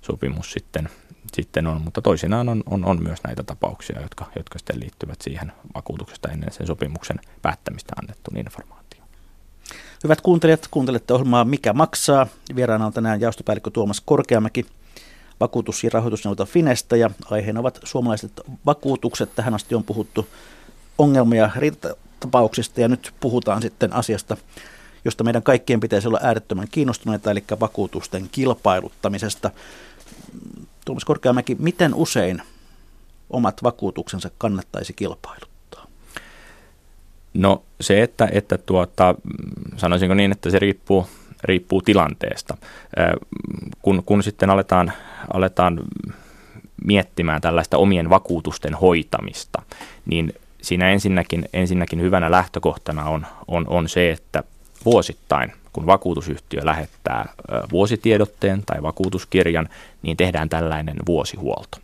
[0.08, 0.89] sopimus sitten,
[1.34, 5.52] sitten on, mutta toisinaan on, on, on myös näitä tapauksia, jotka, jotka sitten liittyvät siihen
[5.76, 9.08] vakuutuksesta ennen sen sopimuksen päättämistä annettuun informaatioon.
[10.04, 12.28] Hyvät kuuntelijat, kuuntelette ohjelmaa Mikä maksaa?
[12.56, 14.65] Vieraana on tänään jaostopäällikkö Tuomas Korkeamäki
[15.39, 18.32] vakuutus- ja rahoitusneuvota Finestä ja aiheena ovat suomalaiset
[18.65, 19.36] vakuutukset.
[19.36, 20.28] Tähän asti on puhuttu
[20.98, 24.38] ongelmia riitatapauksista ja nyt puhutaan sitten asiasta,
[25.06, 29.52] josta meidän kaikkien pitäisi olla äärettömän kiinnostuneita, eli vakuutusten kilpailuttamisesta.
[30.86, 32.41] Tuomas Korkeamäki, miten usein
[33.30, 35.86] omat vakuutuksensa kannattaisi kilpailuttaa?
[37.34, 39.15] No se, että, että tuota,
[39.78, 41.08] sanoisinko niin, että se riippuu,
[41.43, 42.58] riippuu tilanteesta.
[43.82, 44.91] Kun, kun sitten aletaan,
[45.34, 45.80] aletaan
[46.86, 49.62] miettimään tällaista omien vakuutusten hoitamista,
[50.06, 54.43] niin siinä ensinnäkin, ensinnäkin hyvänä lähtökohtana on, on, on se, että
[54.91, 57.30] vuosittain, kun vakuutusyhtiö lähettää
[57.71, 59.69] vuositiedotteen tai vakuutuskirjan,
[60.02, 61.78] niin tehdään tällainen vuosihuolto.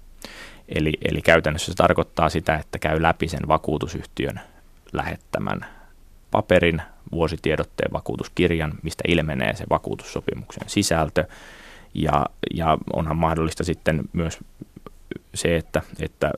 [0.69, 4.39] Eli, eli käytännössä se tarkoittaa sitä, että käy läpi sen vakuutusyhtiön
[4.93, 5.65] lähettämän
[6.31, 11.25] paperin, vuositiedotteen vakuutuskirjan, mistä ilmenee se vakuutussopimuksen sisältö.
[11.93, 14.39] Ja, ja onhan mahdollista sitten myös
[15.33, 16.31] se, että, että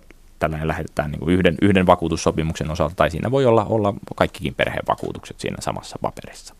[0.46, 5.58] tällainen lähetetään niin yhden, yhden vakuutussopimuksen osalta, tai siinä voi olla, olla kaikkikin perhevakuutukset siinä
[5.60, 6.56] samassa paperissa.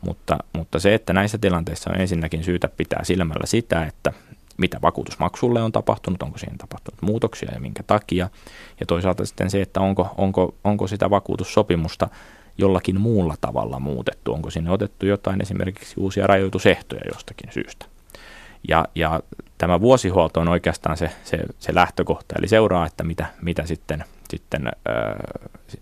[0.00, 4.12] Mutta, mutta se, että näissä tilanteissa on ensinnäkin syytä pitää silmällä sitä, että
[4.56, 8.30] mitä vakuutusmaksulle on tapahtunut, onko siihen tapahtunut muutoksia ja minkä takia.
[8.80, 12.08] Ja toisaalta sitten se, että onko, onko, onko sitä vakuutussopimusta
[12.58, 17.91] jollakin muulla tavalla muutettu, onko sinne otettu jotain esimerkiksi uusia rajoitusehtoja jostakin syystä.
[18.68, 19.20] Ja, ja
[19.58, 24.66] tämä vuosihuolto on oikeastaan se, se, se lähtökohta, eli seuraa, että mitä, mitä sitten, sitten
[24.66, 24.74] ää,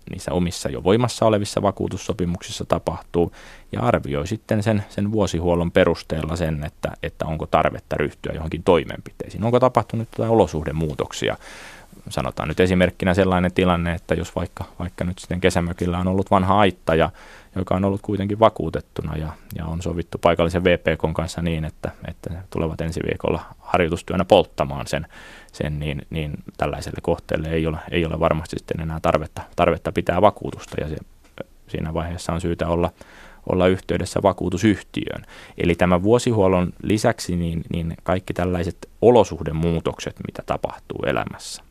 [0.09, 3.31] niissä omissa jo voimassa olevissa vakuutussopimuksissa tapahtuu,
[3.71, 9.43] ja arvioi sitten sen, sen vuosihuollon perusteella sen, että, että onko tarvetta ryhtyä johonkin toimenpiteisiin,
[9.43, 11.37] onko tapahtunut jotain olosuhdemuutoksia.
[12.09, 16.59] Sanotaan nyt esimerkkinä sellainen tilanne, että jos vaikka, vaikka nyt sitten kesämökillä on ollut vanha
[16.59, 17.09] aitta ja
[17.55, 22.29] joka on ollut kuitenkin vakuutettuna ja, ja on sovittu paikallisen VPK kanssa niin, että, että
[22.49, 25.07] tulevat ensi viikolla harjoitustyönä polttamaan sen,
[25.51, 30.21] sen niin, niin tällaiselle kohteelle ei ole, ei ole varmasti sitten enää tarvetta, tarvetta pitää
[30.21, 30.95] vakuutusta ja se,
[31.67, 32.91] siinä vaiheessa on syytä olla,
[33.49, 35.25] olla yhteydessä vakuutusyhtiöön.
[35.57, 41.70] Eli tämän vuosihuollon lisäksi niin, niin kaikki tällaiset olosuhdemuutokset, mitä tapahtuu elämässä.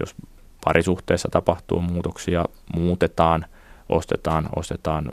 [0.00, 0.14] Jos
[0.64, 3.46] parisuhteessa tapahtuu muutoksia, muutetaan–
[3.88, 5.12] ostetaan, ostetaan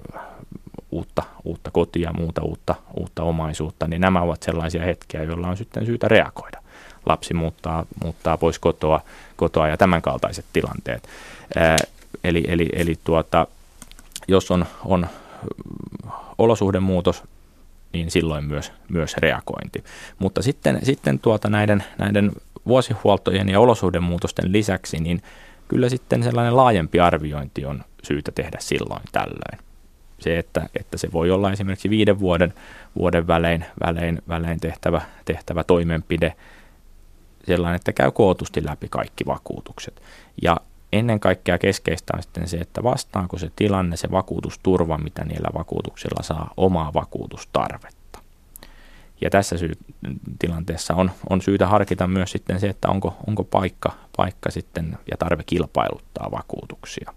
[0.91, 5.85] uutta, uutta kotia, muuta uutta, uutta omaisuutta, niin nämä ovat sellaisia hetkiä, joilla on sitten
[5.85, 6.61] syytä reagoida.
[7.05, 9.01] Lapsi muuttaa, muuttaa pois kotoa,
[9.35, 11.09] kotoa ja tämän kaltaiset tilanteet.
[11.55, 11.77] Ää,
[12.23, 13.47] eli eli, eli tuota,
[14.27, 15.07] jos on, on
[16.37, 17.23] olosuhdemuutos,
[17.93, 19.83] niin silloin myös, myös reagointi.
[20.19, 22.31] Mutta sitten, sitten tuota näiden, näiden
[22.67, 25.21] vuosihuoltojen ja olosuhdemuutosten lisäksi, niin
[25.67, 29.65] kyllä sitten sellainen laajempi arviointi on syytä tehdä silloin tällöin.
[30.19, 32.53] Se, että, että se voi olla esimerkiksi viiden vuoden,
[32.97, 36.33] vuoden välein, välein, välein tehtävä, tehtävä toimenpide,
[37.45, 40.01] sellainen, että käy kootusti läpi kaikki vakuutukset.
[40.41, 40.57] Ja
[40.93, 46.23] ennen kaikkea keskeistä on sitten se, että vastaako se tilanne, se vakuutusturva, mitä niillä vakuutuksilla
[46.23, 48.04] saa, omaa vakuutustarvetta.
[49.21, 49.77] Ja tässä syy-
[50.39, 55.17] tilanteessa on, on syytä harkita myös sitten se, että onko, onko paikka, paikka sitten ja
[55.17, 57.13] tarve kilpailuttaa vakuutuksia.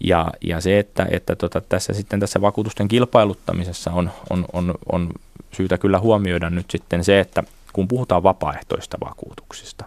[0.00, 5.10] Ja, ja se, että, että tota, tässä sitten tässä vakuutusten kilpailuttamisessa on, on, on, on
[5.52, 9.84] syytä kyllä huomioida nyt sitten se, että kun puhutaan vapaaehtoista vakuutuksista,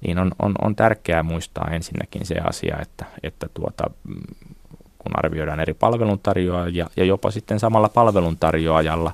[0.00, 3.90] niin on, on, on tärkeää muistaa ensinnäkin se asia, että, että tuota,
[4.98, 9.12] kun arvioidaan eri palveluntarjoajia ja jopa sitten samalla palveluntarjoajalla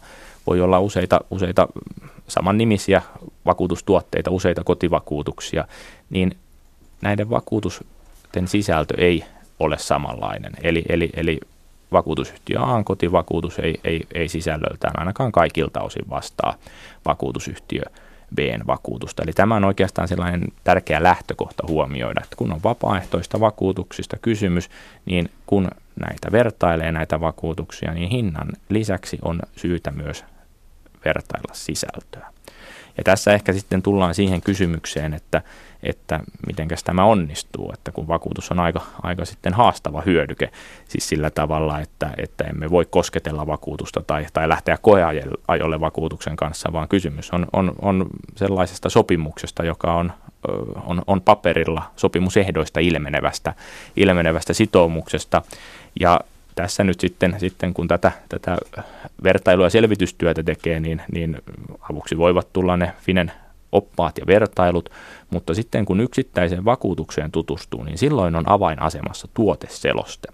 [0.48, 1.68] voi olla useita, useita
[2.28, 3.02] samannimisiä
[3.46, 5.64] vakuutustuotteita, useita kotivakuutuksia,
[6.10, 6.36] niin
[7.02, 9.24] näiden vakuutusten sisältö ei
[9.60, 10.52] ole samanlainen.
[10.62, 11.40] Eli, eli, eli
[11.92, 16.54] vakuutusyhtiö A kotivakuutus ei, ei, ei sisällöltään ainakaan kaikilta osin vastaa
[17.06, 17.82] vakuutusyhtiö
[18.34, 19.22] Bn vakuutusta.
[19.22, 24.70] Eli tämä on oikeastaan sellainen tärkeä lähtökohta huomioida, että kun on vapaaehtoista vakuutuksista kysymys,
[25.06, 25.68] niin kun
[26.00, 30.24] näitä vertailee näitä vakuutuksia, niin hinnan lisäksi on syytä myös
[31.04, 32.32] vertailla sisältöä.
[32.98, 35.42] Ja tässä ehkä sitten tullaan siihen kysymykseen, että,
[35.82, 40.50] että miten tämä onnistuu, että kun vakuutus on aika, aika sitten haastava hyödyke,
[40.88, 46.72] siis sillä tavalla, että, että emme voi kosketella vakuutusta tai, tai lähteä koeajolle vakuutuksen kanssa,
[46.72, 48.06] vaan kysymys on, on, on
[48.36, 50.12] sellaisesta sopimuksesta, joka on,
[50.86, 53.54] on, on paperilla sopimusehdoista ilmenevästä,
[53.96, 55.42] ilmenevästä sitoumuksesta,
[56.00, 56.20] ja
[56.62, 58.56] tässä nyt sitten, sitten kun tätä, tätä
[59.22, 61.42] vertailua ja selvitystyötä tekee, niin, niin
[61.90, 63.32] avuksi voivat tulla ne Finen
[63.72, 64.90] oppaat ja vertailut,
[65.30, 70.28] mutta sitten kun yksittäiseen vakuutukseen tutustuu, niin silloin on avainasemassa tuoteseloste.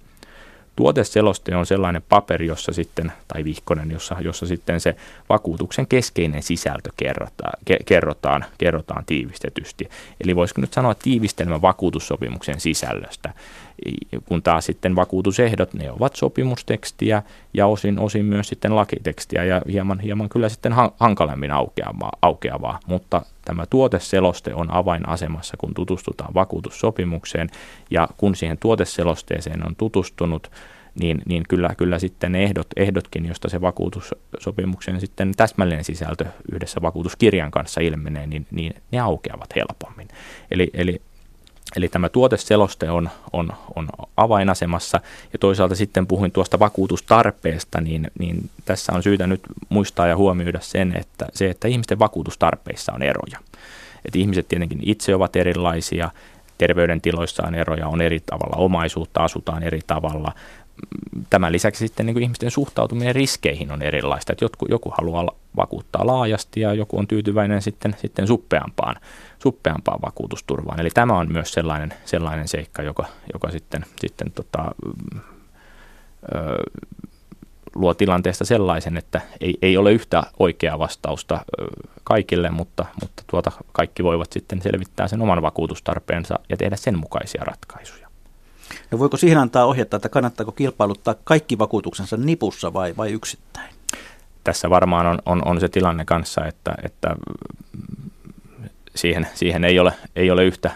[0.76, 4.96] Tuoteseloste on sellainen paperi, jossa sitten, tai vihkonen, jossa, jossa sitten se
[5.28, 9.88] vakuutuksen keskeinen sisältö kerrotaan, ke, kerrotaan, kerrotaan tiivistetysti.
[10.24, 13.32] Eli voisiko nyt sanoa tiivistelmä vakuutussopimuksen sisällöstä,
[14.24, 17.22] kun taas sitten vakuutusehdot, ne ovat sopimustekstiä
[17.54, 23.22] ja osin, osin myös sitten lakitekstiä ja hieman, hieman kyllä sitten hankalemmin aukeavaa, aukeavaa, mutta
[23.44, 27.48] tämä tuoteseloste on avainasemassa, kun tutustutaan vakuutussopimukseen
[27.90, 30.50] ja kun siihen tuoteselosteeseen on tutustunut,
[31.00, 36.82] niin, niin kyllä, kyllä sitten ne ehdot, ehdotkin, josta se vakuutussopimuksen sitten täsmällinen sisältö yhdessä
[36.82, 40.08] vakuutuskirjan kanssa ilmenee, niin, niin ne aukeavat helpommin.
[40.50, 41.00] Eli, eli
[41.76, 45.00] Eli tämä tuoteseloste on, on, on avainasemassa
[45.32, 50.60] ja toisaalta sitten puhuin tuosta vakuutustarpeesta, niin, niin tässä on syytä nyt muistaa ja huomioida
[50.60, 53.38] sen, että se, että ihmisten vakuutustarpeissa on eroja.
[54.04, 56.10] Että ihmiset tietenkin itse ovat erilaisia,
[56.58, 60.32] terveydentiloissa on eroja, on eri tavalla omaisuutta, asutaan eri tavalla,
[61.30, 64.32] tämän lisäksi sitten niin kuin ihmisten suhtautuminen riskeihin on erilaista.
[64.32, 68.96] Että joku, joku haluaa vakuuttaa laajasti ja joku on tyytyväinen sitten, sitten suppeampaan,
[69.38, 70.80] suppeampaan vakuutusturvaan.
[70.80, 74.74] Eli tämä on myös sellainen, sellainen seikka, joka, joka sitten, sitten tota,
[76.34, 76.38] ö,
[77.74, 81.44] luo tilanteesta sellaisen, että ei, ei ole yhtä oikeaa vastausta
[82.04, 87.44] kaikille, mutta, mutta tuota, kaikki voivat sitten selvittää sen oman vakuutustarpeensa ja tehdä sen mukaisia
[87.44, 88.08] ratkaisuja.
[88.90, 93.73] No voiko siihen antaa ohjetta, että kannattaako kilpailuttaa kaikki vakuutuksensa nipussa vai, vai yksittäin?
[94.44, 97.16] Tässä varmaan on, on, on se tilanne kanssa, että, että
[98.94, 100.70] siihen, siihen ei, ole, ei ole yhtä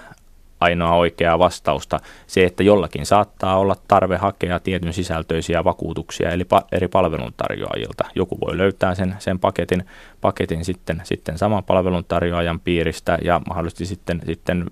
[0.61, 2.01] ainoa oikeaa vastausta.
[2.27, 8.05] Se, että jollakin saattaa olla tarve hakea tietyn sisältöisiä vakuutuksia eli pa- eri palveluntarjoajilta.
[8.15, 9.85] Joku voi löytää sen, sen paketin,
[10.21, 14.65] paketin sitten, sitten saman palveluntarjoajan piiristä ja mahdollisesti sitten, sitten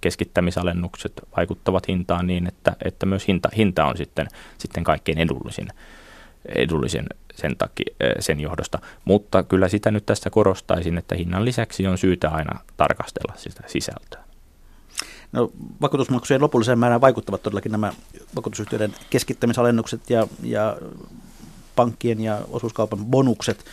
[0.00, 5.68] keskittämisalennukset vaikuttavat hintaan niin, että, että myös hinta, hinta on sitten, sitten kaikkein edullisin,
[6.54, 7.06] edullisin
[7.40, 8.78] sen, takia, sen johdosta.
[9.04, 14.24] Mutta kyllä sitä nyt tässä korostaisin, että hinnan lisäksi on syytä aina tarkastella sitä sisältöä.
[15.32, 17.92] No, vakuutusmaksujen lopulliseen määrään vaikuttavat todellakin nämä
[18.36, 20.76] vakuutusyhtiöiden keskittämisalennukset ja, ja
[21.76, 23.64] pankkien ja osuuskaupan bonukset.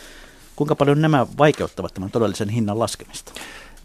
[0.56, 3.32] Kuinka paljon nämä vaikeuttavat tämän todellisen hinnan laskemista?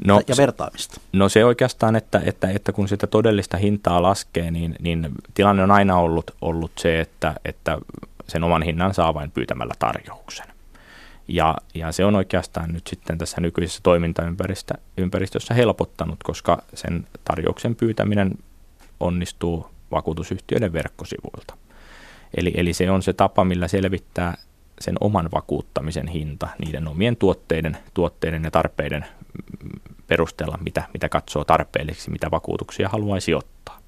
[0.06, 1.02] no, ja vertaamista?
[1.14, 5.72] No se oikeastaan, että, että, että kun sitä todellista hintaa laskee, niin, niin tilanne on
[5.72, 7.78] aina ollut, ollut se, että, että
[8.32, 10.46] sen oman hinnan saa vain pyytämällä tarjouksen.
[11.28, 18.32] Ja, ja se on oikeastaan nyt sitten tässä nykyisessä toimintaympäristössä helpottanut, koska sen tarjouksen pyytäminen
[19.00, 21.58] onnistuu vakuutusyhtiöiden verkkosivuilta.
[22.38, 24.38] Eli, eli se on se tapa, millä selvittää
[24.80, 29.06] sen oman vakuuttamisen hinta niiden omien tuotteiden, tuotteiden ja tarpeiden
[30.08, 33.81] perusteella, mitä, mitä katsoo tarpeelliseksi, mitä vakuutuksia haluaisi ottaa.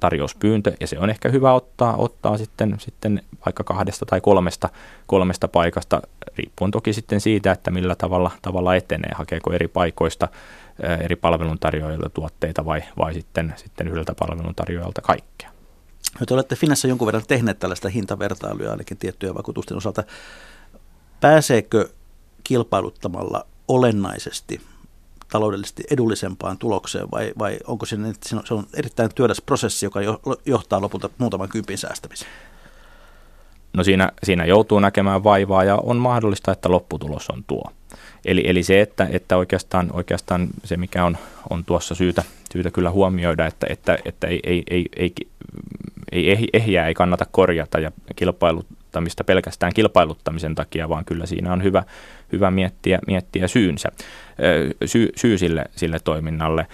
[0.00, 4.68] Tarjouspyyntö, ja se on ehkä hyvä ottaa, ottaa sitten, sitten vaikka kahdesta tai kolmesta,
[5.06, 6.02] kolmesta paikasta,
[6.36, 10.28] riippuen toki sitten siitä, että millä tavalla, tavalla etenee, hakeeko eri paikoista
[11.00, 15.50] eri palveluntarjoajilta tuotteita vai, vai sitten, sitten yhdeltä palveluntarjoajalta kaikkea.
[16.26, 20.04] Te olette Finassa jonkun verran tehneet tällaista hintavertailuja ainakin tiettyjä vakuutusten osalta.
[21.20, 21.88] Pääseekö
[22.44, 24.60] kilpailuttamalla olennaisesti
[25.32, 27.96] taloudellisesti edullisempaan tulokseen vai, vai onko se,
[28.44, 30.00] se on erittäin työläs prosessi, joka
[30.46, 32.30] johtaa lopulta muutaman kympin säästämiseen?
[33.72, 37.72] No siinä, siinä joutuu näkemään vaivaa ja on mahdollista, että lopputulos on tuo.
[38.24, 41.18] Eli, eli se, että, että oikeastaan, oikeastaan se, mikä on,
[41.50, 42.22] on tuossa syytä,
[42.52, 45.12] syytä kyllä huomioida, että, että, että ei, ei, ei, ei
[46.12, 51.82] ei ehjää ei kannata korjata ja kilpailuttamista pelkästään kilpailuttamisen takia, vaan kyllä siinä on hyvä,
[52.32, 53.88] hyvä miettiä, miettiä syynsä,
[54.84, 56.66] syy, syy sille, sille toiminnalle.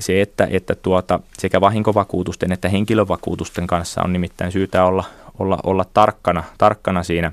[0.00, 5.04] Se, että, että tuota, sekä vahinkovakuutusten että henkilövakuutusten kanssa on nimittäin syytä olla,
[5.38, 7.32] olla, olla tarkkana, tarkkana siinä,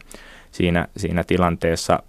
[0.51, 2.03] siinä, siinä tilanteessa,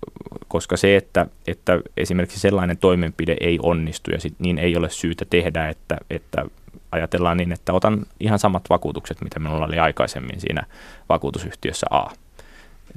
[0.48, 5.24] koska se, että, että esimerkiksi sellainen toimenpide ei onnistu ja sit, niin ei ole syytä
[5.30, 6.44] tehdä, että, että
[6.92, 10.62] ajatellaan niin, että otan ihan samat vakuutukset, mitä minulla oli aikaisemmin siinä
[11.08, 12.10] vakuutusyhtiössä A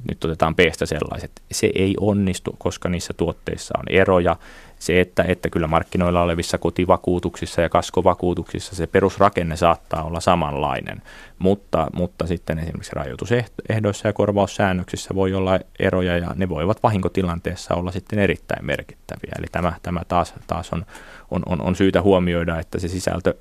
[0.10, 1.32] nyt otetaan b sellaiset.
[1.52, 4.36] Se ei onnistu, koska niissä tuotteissa on eroja.
[4.80, 11.02] Se, että, että kyllä markkinoilla olevissa kotivakuutuksissa ja kaskovakuutuksissa se perusrakenne saattaa olla samanlainen,
[11.40, 17.92] mutta, mutta sitten esimerkiksi rajoitusehdoissa ja korvaussäännöksissä voi olla eroja ja ne voivat vahinkotilanteessa olla
[17.92, 19.32] sitten erittäin merkittäviä.
[19.40, 20.86] Eli tämä, tämä taas, taas on,
[21.32, 23.34] on, on, on syytä huomioida, että se sisältö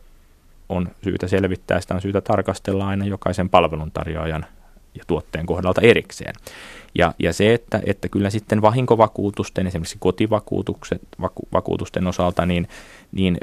[0.69, 4.47] on syytä selvittää, sitä on syytä tarkastella aina jokaisen palveluntarjoajan
[4.97, 6.35] ja tuotteen kohdalta erikseen.
[6.95, 11.49] Ja, ja se, että, että kyllä sitten vahinkovakuutusten, esimerkiksi kotivakuutusten vaku,
[12.09, 12.69] osalta, niin,
[13.13, 13.39] niin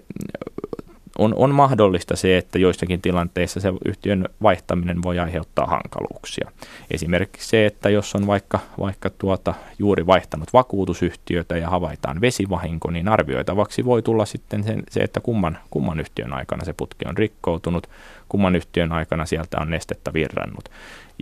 [1.19, 6.51] on, on mahdollista se, että joissakin tilanteissa se yhtiön vaihtaminen voi aiheuttaa hankaluuksia.
[6.91, 13.07] Esimerkiksi se, että jos on vaikka, vaikka tuota, juuri vaihtanut vakuutusyhtiötä ja havaitaan vesivahinko, niin
[13.07, 17.89] arvioitavaksi voi tulla sitten sen, se, että kumman, kumman yhtiön aikana se putki on rikkoutunut,
[18.29, 20.69] kumman yhtiön aikana sieltä on nestettä virrannut.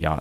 [0.02, 0.18] Ja,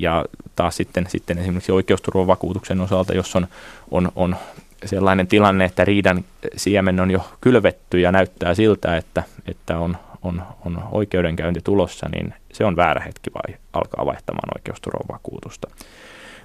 [0.00, 0.24] ja
[0.56, 3.46] taas sitten, sitten esimerkiksi oikeusturvavakuutuksen osalta, jos on,
[3.90, 4.36] on, on
[4.84, 6.24] sellainen tilanne, että riidan
[6.56, 12.34] siemen on jo kylvetty ja näyttää siltä, että, että on, on, on oikeudenkäynti tulossa, niin
[12.52, 15.70] se on väärä hetki vai alkaa vaihtamaan oikeusturvavakuutusta.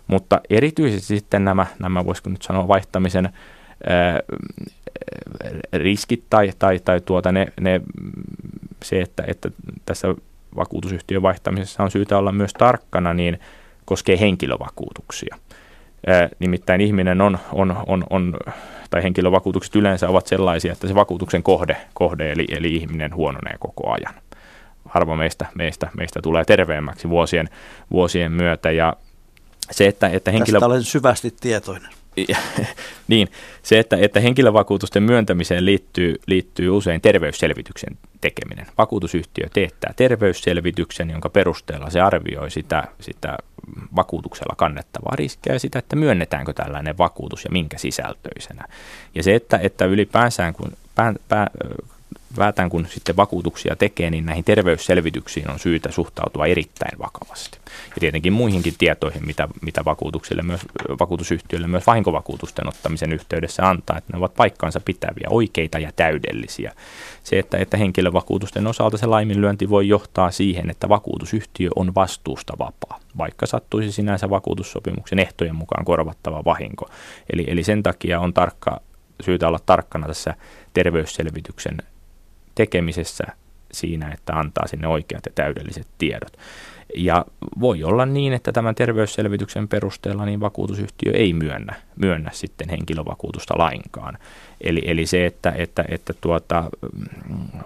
[0.07, 3.29] Mutta erityisesti sitten nämä, nämä voisiko nyt sanoa vaihtamisen
[3.87, 4.19] ää,
[5.73, 7.81] riskit tai, tai, tai tuota ne, ne,
[8.83, 9.51] se, että, että
[9.85, 10.07] tässä
[10.55, 13.39] vakuutusyhtiön vaihtamisessa on syytä olla myös tarkkana, niin
[13.85, 15.35] koskee henkilövakuutuksia.
[16.39, 18.37] Nimittäin ihminen on, on, on, on,
[18.89, 23.91] tai henkilövakuutukset yleensä ovat sellaisia, että se vakuutuksen kohde, kohde eli, eli ihminen huononee koko
[23.91, 24.21] ajan.
[24.85, 27.49] Harva meistä, meistä, meistä tulee terveemmäksi vuosien,
[27.91, 28.93] vuosien myötä ja
[29.71, 30.55] se, että, että henkilö...
[30.55, 31.89] Tästä olen syvästi tietoinen.
[33.07, 33.27] niin,
[33.63, 38.65] se, että, että henkilövakuutusten myöntämiseen liittyy, liittyy usein terveysselvityksen tekeminen.
[38.77, 43.37] Vakuutusyhtiö teettää terveysselvityksen, jonka perusteella se arvioi sitä, sitä
[43.95, 48.65] vakuutuksella kannettavaa riskiä ja sitä, että myönnetäänkö tällainen vakuutus ja minkä sisältöisenä.
[49.15, 51.47] Ja se, että, että ylipäänsä kun pää, pää,
[52.35, 57.59] päätään kun sitten vakuutuksia tekee, niin näihin terveysselvityksiin on syytä suhtautua erittäin vakavasti.
[57.65, 60.61] Ja tietenkin muihinkin tietoihin, mitä, mitä vakuutuksille myös,
[60.99, 66.73] vakuutusyhtiöille myös vahinkovakuutusten ottamisen yhteydessä antaa, että ne ovat paikkaansa pitäviä, oikeita ja täydellisiä.
[67.23, 72.99] Se, että, että henkilövakuutusten osalta se laiminlyönti voi johtaa siihen, että vakuutusyhtiö on vastuusta vapaa,
[73.17, 76.89] vaikka sattuisi sinänsä vakuutussopimuksen ehtojen mukaan korvattava vahinko.
[77.33, 78.81] Eli, eli sen takia on tarkka,
[79.21, 80.35] syytä olla tarkkana tässä
[80.73, 81.77] terveysselvityksen
[82.59, 83.23] tekemisessä
[83.71, 86.37] siinä, että antaa sinne oikeat ja täydelliset tiedot.
[86.95, 87.25] Ja
[87.59, 94.17] voi olla niin, että tämän terveysselvityksen perusteella niin vakuutusyhtiö ei myönnä, myönnä sitten henkilövakuutusta lainkaan.
[94.61, 96.69] Eli, eli se, että, että, että tuota,
[97.29, 97.59] mm,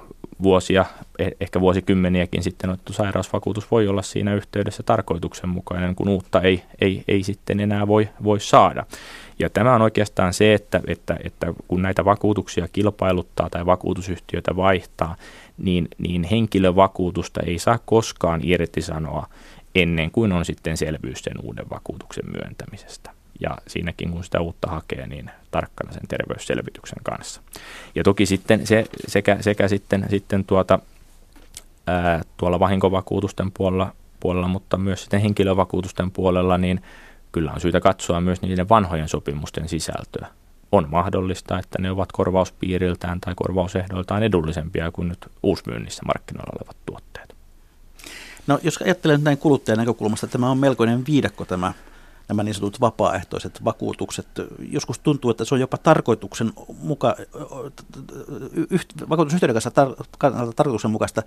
[0.44, 0.86] vuosia,
[1.20, 7.04] e, ehkä vuosikymmeniäkin sitten otettu sairausvakuutus voi olla siinä yhteydessä tarkoituksenmukainen, kun uutta ei, ei,
[7.08, 8.86] ei sitten enää voi, voi saada.
[9.40, 15.16] Ja tämä on oikeastaan se, että, että, että kun näitä vakuutuksia kilpailuttaa tai vakuutusyhtiötä vaihtaa,
[15.58, 19.28] niin, niin henkilövakuutusta ei saa koskaan irtisanoa
[19.76, 23.12] ennen kuin on sitten selvyys sen uuden vakuutuksen myöntämisestä.
[23.40, 27.42] Ja siinäkin, kun sitä uutta hakee, niin tarkkana sen terveysselvityksen kanssa.
[27.96, 30.80] Ja toki sitten se, sekä, sekä sitten, sitten tuota,
[31.88, 36.82] ää, tuolla vahinkovakuutusten puolella, puolella, mutta myös sitten henkilövakuutusten puolella, niin
[37.34, 40.28] kyllä on syytä katsoa myös niiden vanhojen sopimusten sisältöä.
[40.72, 47.36] On mahdollista, että ne ovat korvauspiiriltään tai korvausehdoiltaan edullisempia kuin nyt uusmyynnissä markkinoilla olevat tuotteet.
[48.48, 51.74] No jos ajattelen näin kuluttajan näkökulmasta, tämä on melkoinen viidakko tämä
[52.28, 54.28] nämä niin sanotut vapaaehtoiset vakuutukset.
[54.60, 57.16] Joskus tuntuu, että se on jopa tarkoituksen muka,
[59.10, 61.24] vakuutusyhtiöiden kanssa tar- tarkoituksenmukaista,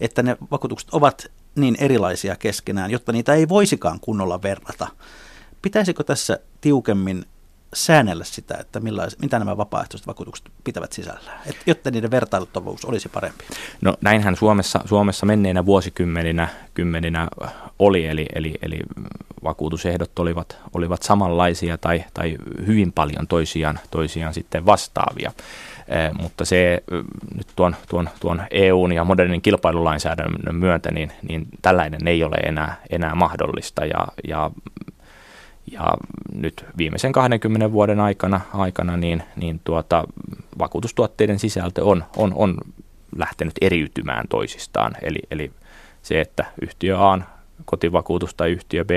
[0.00, 4.88] että ne vakuutukset ovat niin erilaisia keskenään, jotta niitä ei voisikaan kunnolla verrata.
[5.62, 7.24] Pitäisikö tässä tiukemmin
[7.74, 13.08] säännellä sitä, että millais, mitä nämä vapaaehtoiset vakuutukset pitävät sisällään, et, jotta niiden vertailuttavuus olisi
[13.08, 13.44] parempi?
[13.80, 17.28] No näinhän Suomessa, Suomessa menneinä vuosikymmeninä kymmeninä
[17.78, 18.78] oli, eli, eli, eli
[19.44, 22.36] vakuutusehdot olivat, olivat samanlaisia tai, tai
[22.66, 25.32] hyvin paljon toisiaan, toisiaan sitten vastaavia.
[26.20, 26.82] mutta se
[27.36, 32.76] nyt tuon, tuon, tuon EUn ja modernin kilpailulainsäädännön myötä, niin, niin tällainen ei ole enää,
[32.90, 34.50] enää mahdollista ja, ja
[35.72, 35.94] ja
[36.34, 40.04] nyt viimeisen 20 vuoden aikana, aikana niin, niin tuota,
[40.58, 42.58] vakuutustuotteiden sisältö on, on, on
[43.16, 44.92] lähtenyt eriytymään toisistaan.
[45.02, 45.52] Eli, eli
[46.02, 47.18] se, että yhtiö A
[47.64, 48.90] kotivakuutus tai yhtiö B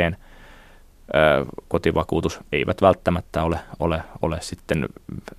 [1.67, 4.89] kotivakuutus eivät välttämättä ole, ole, ole sitten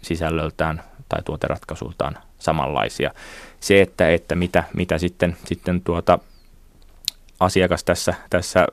[0.03, 3.11] sisällöltään tai tuoteratkaisuiltaan samanlaisia.
[3.61, 6.19] Se, että, että mitä, mitä sitten, sitten tuota
[7.45, 8.67] asiakas tässä, tässä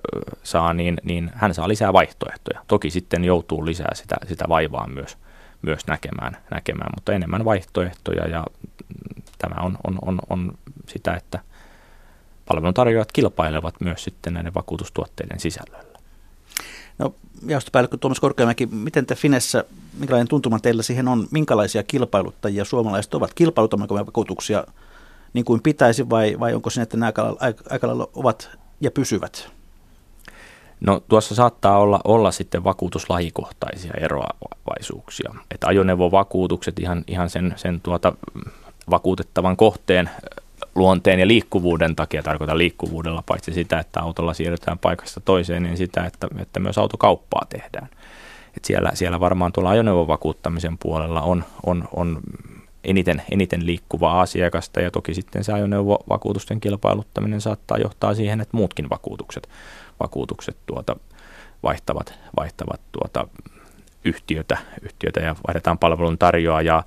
[0.43, 2.61] saa, niin, niin hän saa lisää vaihtoehtoja.
[2.67, 5.17] Toki sitten joutuu lisää sitä, sitä vaivaa myös,
[5.61, 8.45] myös näkemään, näkemään, mutta enemmän vaihtoehtoja ja
[9.37, 10.51] tämä on, on, on, on
[10.87, 11.39] sitä, että
[12.45, 15.99] palveluntarjoajat kilpailevat myös sitten näiden vakuutustuotteiden sisällöllä.
[16.99, 17.15] No,
[17.47, 19.63] jaostopäällikkö Tuomas Korkeamäki, miten te Finessä,
[19.97, 23.33] minkälainen tuntuma teillä siihen on, minkälaisia kilpailuttajia suomalaiset ovat?
[23.33, 24.63] Kilpailutammeko me vakuutuksia
[25.33, 27.11] niin kuin pitäisi vai, vai onko se, että nämä
[27.69, 28.49] aika, lailla ovat
[28.81, 29.51] ja pysyvät?
[30.79, 35.33] No tuossa saattaa olla, olla sitten vakuutuslajikohtaisia eroavaisuuksia.
[35.51, 38.13] Että ajoneuvovakuutukset ihan, ihan sen, sen tuota
[38.89, 40.09] vakuutettavan kohteen
[40.75, 46.03] luonteen ja liikkuvuuden takia, tarkoitan liikkuvuudella paitsi sitä, että autolla siirrytään paikasta toiseen, niin sitä,
[46.05, 47.89] että, että myös autokauppaa tehdään.
[48.57, 52.19] Et siellä, siellä varmaan tuolla ajoneuvovakuuttamisen puolella on, on, on
[52.83, 58.89] eniten, eniten liikkuvaa asiakasta ja toki sitten se ajoneuvovakuutusten kilpailuttaminen saattaa johtaa siihen, että muutkin
[58.89, 59.49] vakuutukset,
[59.99, 60.95] vakuutukset tuota,
[61.63, 63.27] vaihtavat, vaihtavat tuota,
[64.05, 66.83] yhtiötä, yhtiötä ja vaihdetaan palvelun tarjoajaa.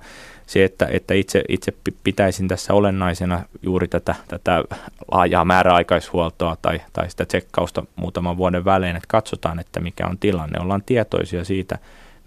[0.47, 1.73] Se, että, että itse, itse
[2.03, 4.63] pitäisin tässä olennaisena juuri tätä, tätä
[5.11, 10.59] laajaa määräaikaishuoltoa tai, tai sitä tsekkausta muutaman vuoden välein, että katsotaan, että mikä on tilanne.
[10.59, 11.77] Ollaan tietoisia siitä,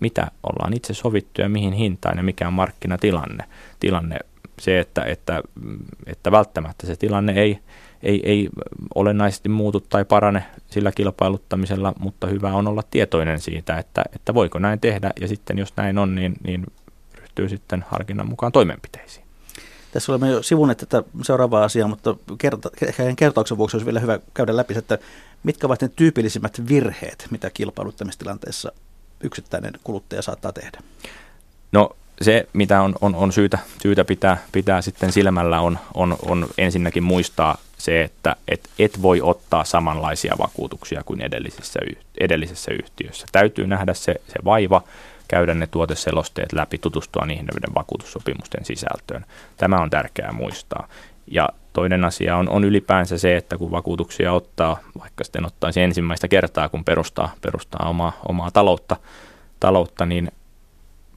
[0.00, 3.44] mitä ollaan itse sovittu ja mihin hintaan ja mikä on markkinatilanne.
[3.80, 4.18] Tilanne,
[4.60, 5.42] se, että, että,
[6.06, 7.58] että välttämättä se tilanne ei,
[8.02, 8.48] ei, ei
[8.94, 14.58] olennaisesti muutu tai parane sillä kilpailuttamisella, mutta hyvä on olla tietoinen siitä, että, että voiko
[14.58, 16.66] näin tehdä ja sitten jos näin on, niin, niin
[17.14, 19.26] ryhtyy sitten harkinnan mukaan toimenpiteisiin.
[19.92, 22.70] Tässä olemme jo sivunneet tätä seuraavaa asiaa, mutta kerta,
[23.16, 24.98] kertauksen vuoksi olisi vielä hyvä käydä läpi, että
[25.42, 28.72] mitkä ovat ne tyypillisimmät virheet, mitä kilpailuttamistilanteessa
[29.20, 30.78] yksittäinen kuluttaja saattaa tehdä?
[31.72, 36.46] No se, mitä on, on, on syytä, syytä pitää, pitää sitten silmällä, on, on, on
[36.58, 41.80] ensinnäkin muistaa se, että et, et voi ottaa samanlaisia vakuutuksia kuin edellisessä,
[42.20, 43.26] edellisessä yhtiössä.
[43.32, 44.82] Täytyy nähdä se, se vaiva,
[45.28, 49.24] käydä ne tuoteselosteet läpi, tutustua niihin vakuutussopimusten sisältöön.
[49.56, 50.88] Tämä on tärkeää muistaa.
[51.26, 56.28] Ja toinen asia on, on ylipäänsä se, että kun vakuutuksia ottaa, vaikka sitten ottaisi ensimmäistä
[56.28, 58.96] kertaa, kun perustaa, perustaa omaa, omaa taloutta,
[59.60, 60.30] taloutta, niin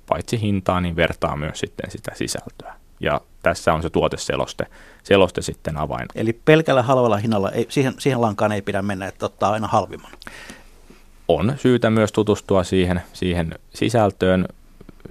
[0.10, 2.74] paitsi hintaa, niin vertaa myös sitten sitä sisältöä.
[3.00, 4.66] Ja tässä on se tuoteseloste
[5.04, 6.06] seloste sitten avain.
[6.16, 10.12] Eli pelkällä halvalla hinnalla ei, siihen, siihen lankaan ei pidä mennä, että ottaa aina halvimman.
[11.28, 14.46] On syytä myös tutustua siihen, siihen sisältöön.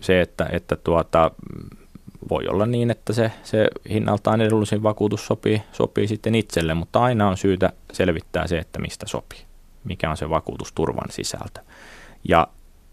[0.00, 1.30] Se, että, että tuota,
[2.28, 7.28] voi olla niin, että se, se hinnaltaan edullisin vakuutus sopii, sopii sitten itselle, mutta aina
[7.28, 9.40] on syytä selvittää se, että mistä sopii,
[9.84, 11.60] mikä on se vakuutusturvan sisältö.
[12.28, 12.48] Ja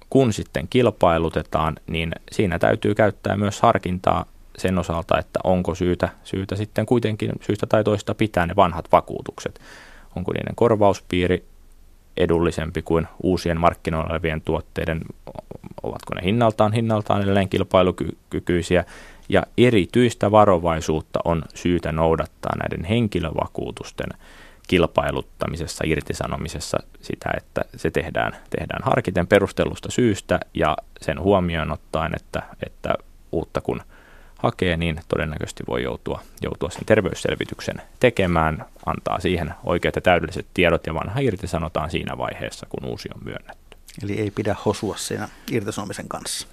[0.09, 4.25] kun sitten kilpailutetaan, niin siinä täytyy käyttää myös harkintaa
[4.57, 9.59] sen osalta, että onko syytä, syytä sitten kuitenkin syystä tai toista pitää ne vanhat vakuutukset.
[10.15, 11.45] Onko niiden korvauspiiri
[12.17, 15.01] edullisempi kuin uusien markkinoilla olevien tuotteiden,
[15.83, 18.85] ovatko ne hinnaltaan, hinnaltaan edelleen kilpailukykyisiä
[19.29, 24.09] ja erityistä varovaisuutta on syytä noudattaa näiden henkilövakuutusten
[24.67, 32.43] kilpailuttamisessa, irtisanomisessa sitä, että se tehdään, tehdään harkiten perustellusta syystä ja sen huomioon ottaen, että,
[32.65, 32.95] että
[33.31, 33.81] uutta kun
[34.37, 40.87] hakee, niin todennäköisesti voi joutua, joutua sen terveysselvityksen tekemään, antaa siihen oikeat ja täydelliset tiedot
[40.87, 43.77] ja vanha irtisanotaan siinä vaiheessa, kun uusi on myönnetty.
[44.03, 46.47] Eli ei pidä hosua siinä irtisanomisen kanssa.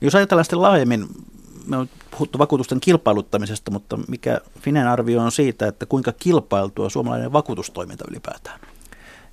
[0.00, 1.06] Jos ajatellaan sitten laajemmin
[1.68, 7.32] me on puhuttu vakuutusten kilpailuttamisesta, mutta mikä Finen arvio on siitä, että kuinka kilpailtua suomalainen
[7.32, 8.60] vakuutustoiminta ylipäätään?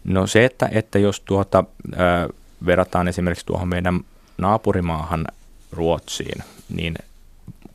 [0.04, 1.64] No se, että, että jos tuota,
[1.94, 2.00] äh,
[2.66, 4.00] verrataan esimerkiksi tuohon meidän
[4.38, 5.28] naapurimaahan
[5.72, 6.96] Ruotsiin, niin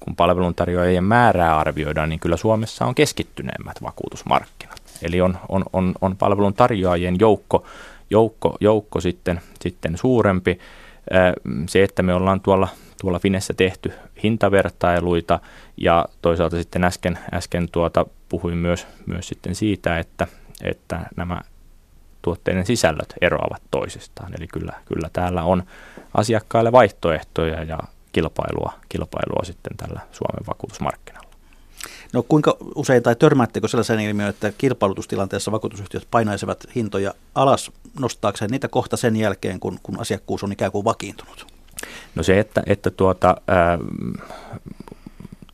[0.01, 4.83] kun palveluntarjoajien määrää arvioidaan, niin kyllä Suomessa on keskittyneemmät vakuutusmarkkinat.
[5.03, 7.67] Eli on, on, on, on palveluntarjoajien joukko,
[8.11, 10.59] joukko, joukko sitten, sitten suurempi.
[11.69, 12.69] Se, että me ollaan tuolla
[13.01, 13.93] tuolla Finessä tehty
[14.23, 15.39] hintavertailuita
[15.77, 20.27] ja toisaalta sitten äsken, äsken tuota, puhuin myös, myös sitten siitä, että,
[20.63, 21.41] että nämä
[22.23, 24.33] tuotteiden sisällöt eroavat toisistaan.
[24.39, 25.63] Eli kyllä, kyllä täällä on
[26.15, 27.79] asiakkaille vaihtoehtoja ja,
[28.13, 31.31] kilpailua, kilpailua sitten tällä Suomen vakuutusmarkkinalla.
[32.13, 38.69] No kuinka usein tai törmäättekö sellaisen ilmiön, että kilpailutustilanteessa vakuutusyhtiöt painaisivat hintoja alas nostaakseen niitä
[38.69, 41.47] kohta sen jälkeen, kun, kun asiakkuus on ikään kuin vakiintunut?
[42.15, 43.79] No se, että, että tuota, ää,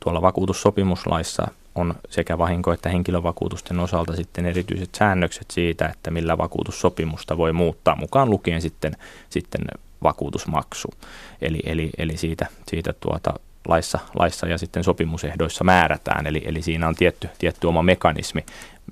[0.03, 7.37] tuolla vakuutussopimuslaissa on sekä vahinko- että henkilövakuutusten osalta sitten erityiset säännökset siitä, että millä vakuutussopimusta
[7.37, 8.97] voi muuttaa, mukaan lukien sitten,
[9.29, 9.61] sitten
[10.03, 10.93] vakuutusmaksu.
[11.41, 13.33] Eli, eli, eli siitä, siitä tuota
[13.67, 18.45] laissa, laissa ja sitten sopimusehdoissa määrätään, eli, eli siinä on tietty, tietty oma mekanismi,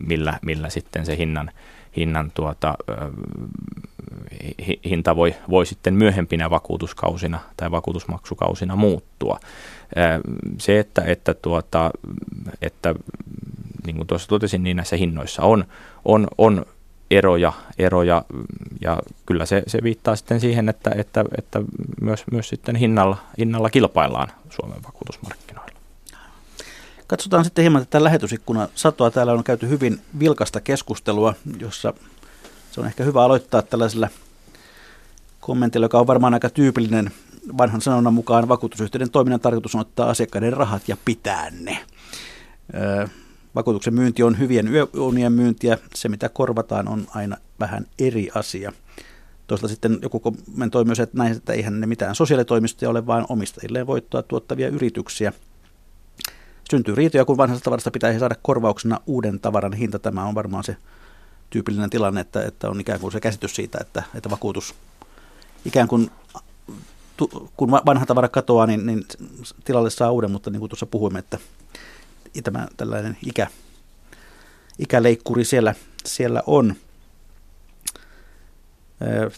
[0.07, 1.51] millä, millä sitten se hinnan,
[1.97, 2.75] hinnan tuota,
[4.85, 9.39] hinta voi, voi sitten myöhempinä vakuutuskausina tai vakuutusmaksukausina muuttua.
[10.57, 11.91] Se, että, että, tuota,
[12.61, 12.95] että
[13.85, 15.65] niin kuin tuossa totesin, niin näissä hinnoissa on,
[16.05, 16.65] on, on
[17.11, 18.25] eroja, eroja
[18.81, 21.61] ja kyllä se, se viittaa sitten siihen, että, että, että
[22.01, 25.75] myös, myös sitten hinnalla, hinnalla kilpaillaan Suomen vakuutusmarkkinoilla.
[27.07, 29.11] Katsotaan sitten hieman tätä lähetysikkuna satoa.
[29.11, 31.93] Täällä on käyty hyvin vilkasta keskustelua, jossa
[32.71, 34.09] se on ehkä hyvä aloittaa tällaisella
[35.45, 37.11] kommentilla, joka on varmaan aika tyypillinen
[37.57, 41.77] vanhan sanonnan mukaan vakuutusyhtiöiden toiminnan tarkoitus on ottaa asiakkaiden rahat ja pitää ne.
[43.55, 45.77] Vakuutuksen myynti on hyvien yöunien myyntiä.
[45.95, 48.71] Se, mitä korvataan, on aina vähän eri asia.
[49.47, 53.87] Toisaalta sitten joku kommentoi myös, että näin, että eihän ne mitään sosiaalitoimistoja ole, vaan omistajilleen
[53.87, 55.33] voittoa tuottavia yrityksiä.
[56.69, 59.99] Syntyy riitoja, kun vanhasta tavarasta pitäisi saada korvauksena uuden tavaran hinta.
[59.99, 60.77] Tämä on varmaan se
[61.49, 64.75] tyypillinen tilanne, että, että on ikään kuin se käsitys siitä, että, että vakuutus
[65.65, 66.11] ikään kuin
[67.57, 69.05] kun vanha tavara katoaa, niin, niin
[69.63, 71.37] tilalle saa uuden, mutta niin kuin tuossa puhuimme, että
[72.43, 73.47] tämä tällainen ikä,
[74.79, 76.75] ikäleikkuri siellä, siellä on.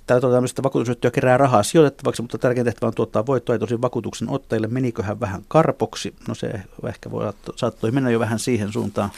[0.05, 3.59] Täällä todetaan myös, että vakuutusyhtiö kerää rahaa sijoitettavaksi, mutta tärkein tehtävä on tuottaa voittoa ei
[3.59, 4.67] tosi vakuutuksen ottajille.
[4.67, 6.15] Meniköhän vähän karpoksi?
[6.27, 9.09] No se ehkä voi, saattoi mennä jo vähän siihen suuntaan.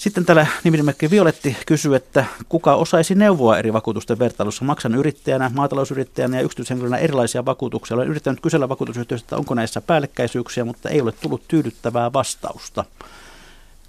[0.00, 4.64] Sitten täällä nimimerkki Violetti kysyy, että kuka osaisi neuvoa eri vakuutusten vertailussa?
[4.64, 7.94] Maksan yrittäjänä, maatalousyrittäjänä ja yksityishenkilönä erilaisia vakuutuksia.
[7.94, 12.84] Olen yrittänyt kysellä vakuutusyhtiöistä, että onko näissä päällekkäisyyksiä, mutta ei ole tullut tyydyttävää vastausta.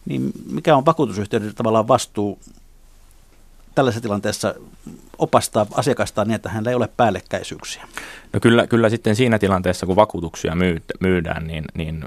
[0.06, 2.40] Niin mikä on vakuutusyhtiöiden tavallaan vastuu
[3.76, 4.56] tällaisessa tilanteessa
[5.18, 7.88] opastaa asiakastaan niin, että hänellä ei ole päällekkäisyyksiä?
[8.34, 10.56] No kyllä, kyllä sitten siinä tilanteessa, kun vakuutuksia
[11.00, 12.04] myydään, niin, niin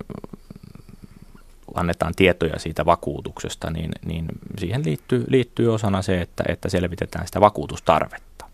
[1.75, 4.27] annetaan tietoja siitä vakuutuksesta, niin, niin
[4.59, 8.45] siihen liittyy, liittyy osana se, että, että selvitetään sitä vakuutustarvetta.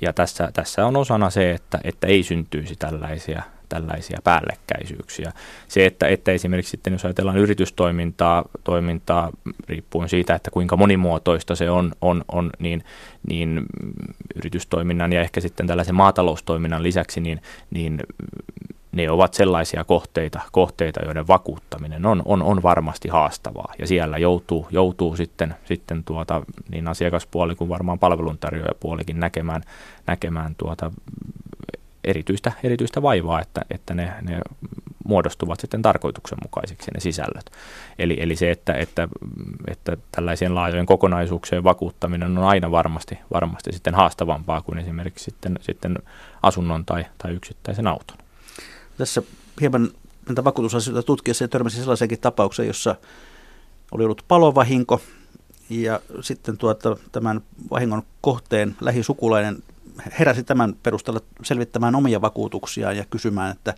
[0.00, 5.32] Ja tässä, tässä on osana se, että, että ei syntyisi tällaisia, tällaisia päällekkäisyyksiä.
[5.68, 9.30] Se, että, että esimerkiksi sitten, jos ajatellaan yritystoimintaa, toimintaa,
[9.68, 12.84] riippuen siitä, että kuinka monimuotoista se on, on, on niin,
[13.28, 13.62] niin
[14.34, 18.00] yritystoiminnan ja ehkä sitten tällaisen maataloustoiminnan lisäksi, niin, niin
[18.94, 23.74] ne ovat sellaisia kohteita, kohteita joiden vakuuttaminen on, on, on varmasti haastavaa.
[23.78, 29.62] Ja siellä joutuu, joutuu sitten, sitten tuota, niin asiakaspuoli kuin varmaan palveluntarjoajapuolikin näkemään,
[30.06, 30.90] näkemään tuota
[32.04, 34.40] erityistä, erityistä vaivaa, että, että ne, ne
[35.04, 37.50] muodostuvat sitten tarkoituksenmukaisiksi ne sisällöt.
[37.98, 39.08] Eli, eli se, että, että,
[39.66, 45.98] että tällaisien laajojen kokonaisuuksien vakuuttaminen on aina varmasti, varmasti sitten haastavampaa kuin esimerkiksi sitten, sitten
[46.42, 48.23] asunnon tai, tai yksittäisen auton.
[48.96, 49.22] Tässä
[49.60, 49.90] hieman
[50.28, 52.96] näitä vakuutusasioita tutkiessa törmäsin sellaisenkin tapauksen, jossa
[53.92, 55.00] oli ollut palovahinko
[55.70, 57.40] ja sitten tuota, tämän
[57.70, 59.62] vahingon kohteen lähisukulainen
[60.18, 63.74] heräsi tämän perusteella selvittämään omia vakuutuksiaan ja kysymään, että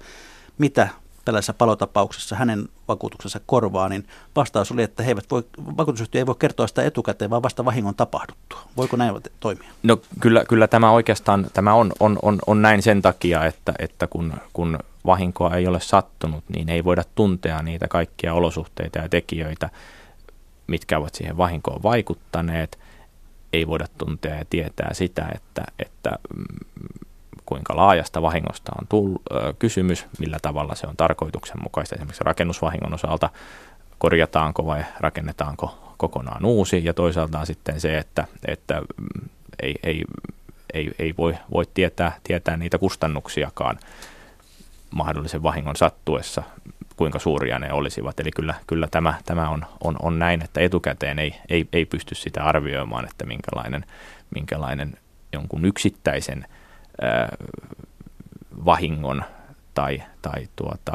[0.59, 0.89] mitä
[1.27, 4.07] tällaisessa palotapauksessa hänen vakuutuksensa korvaa, niin
[4.37, 5.45] vastaus oli, että he eivät voi,
[5.77, 8.61] vakuutusyhtiö ei voi kertoa sitä etukäteen, vaan vasta vahingon tapahduttua.
[8.77, 9.69] Voiko näin toimia?
[9.83, 14.07] No kyllä, kyllä tämä oikeastaan tämä on, on, on, on näin sen takia, että, että
[14.07, 19.71] kun, kun vahinkoa ei ole sattunut, niin ei voida tuntea niitä kaikkia olosuhteita ja tekijöitä,
[20.67, 22.79] mitkä ovat siihen vahinkoon vaikuttaneet.
[23.53, 26.45] Ei voida tuntea ja tietää sitä, että, että mm,
[27.47, 33.31] kuinka laajasta vahingosta on tull, ö, kysymys, millä tavalla se on tarkoituksenmukaista esimerkiksi rakennusvahingon osalta,
[33.99, 39.29] korjataanko vai rakennetaanko kokonaan uusi ja toisaalta sitten se, että, että mm,
[39.63, 40.05] ei, ei,
[40.73, 43.79] ei, ei voi, voi tietää, tietää niitä kustannuksiakaan
[44.91, 46.43] mahdollisen vahingon sattuessa,
[46.97, 48.21] kuinka suuria ne olisivat.
[48.21, 52.15] Eli kyllä, kyllä tämä, tämä on, on, on näin, että etukäteen ei, ei, ei pysty
[52.15, 53.85] sitä arvioimaan, että minkälainen,
[54.35, 54.99] minkälainen
[55.33, 56.47] jonkun yksittäisen
[58.65, 59.25] vahingon
[59.75, 60.93] tai, tai tuota,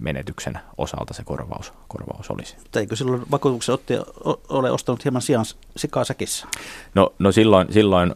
[0.00, 2.56] menetyksen osalta se korvaus, korvaus olisi.
[2.56, 4.02] Mutta eikö silloin vakuutuksen ottaja
[4.48, 5.44] ole ostanut hieman sijaan
[5.76, 6.46] sikaa säkissä?
[6.94, 8.14] No, no silloin, silloin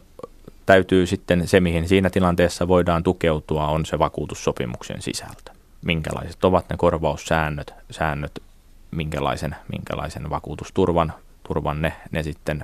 [0.65, 5.51] täytyy sitten, se mihin siinä tilanteessa voidaan tukeutua, on se vakuutussopimuksen sisältö.
[5.85, 8.43] Minkälaiset ovat ne korvaussäännöt, säännöt,
[8.91, 11.13] minkälaisen, minkälaisen vakuutusturvan
[11.47, 12.63] turvan ne, ne sitten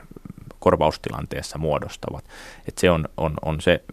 [0.60, 2.26] korvaustilanteessa muodostavat.
[2.68, 3.84] Et se on, on, on se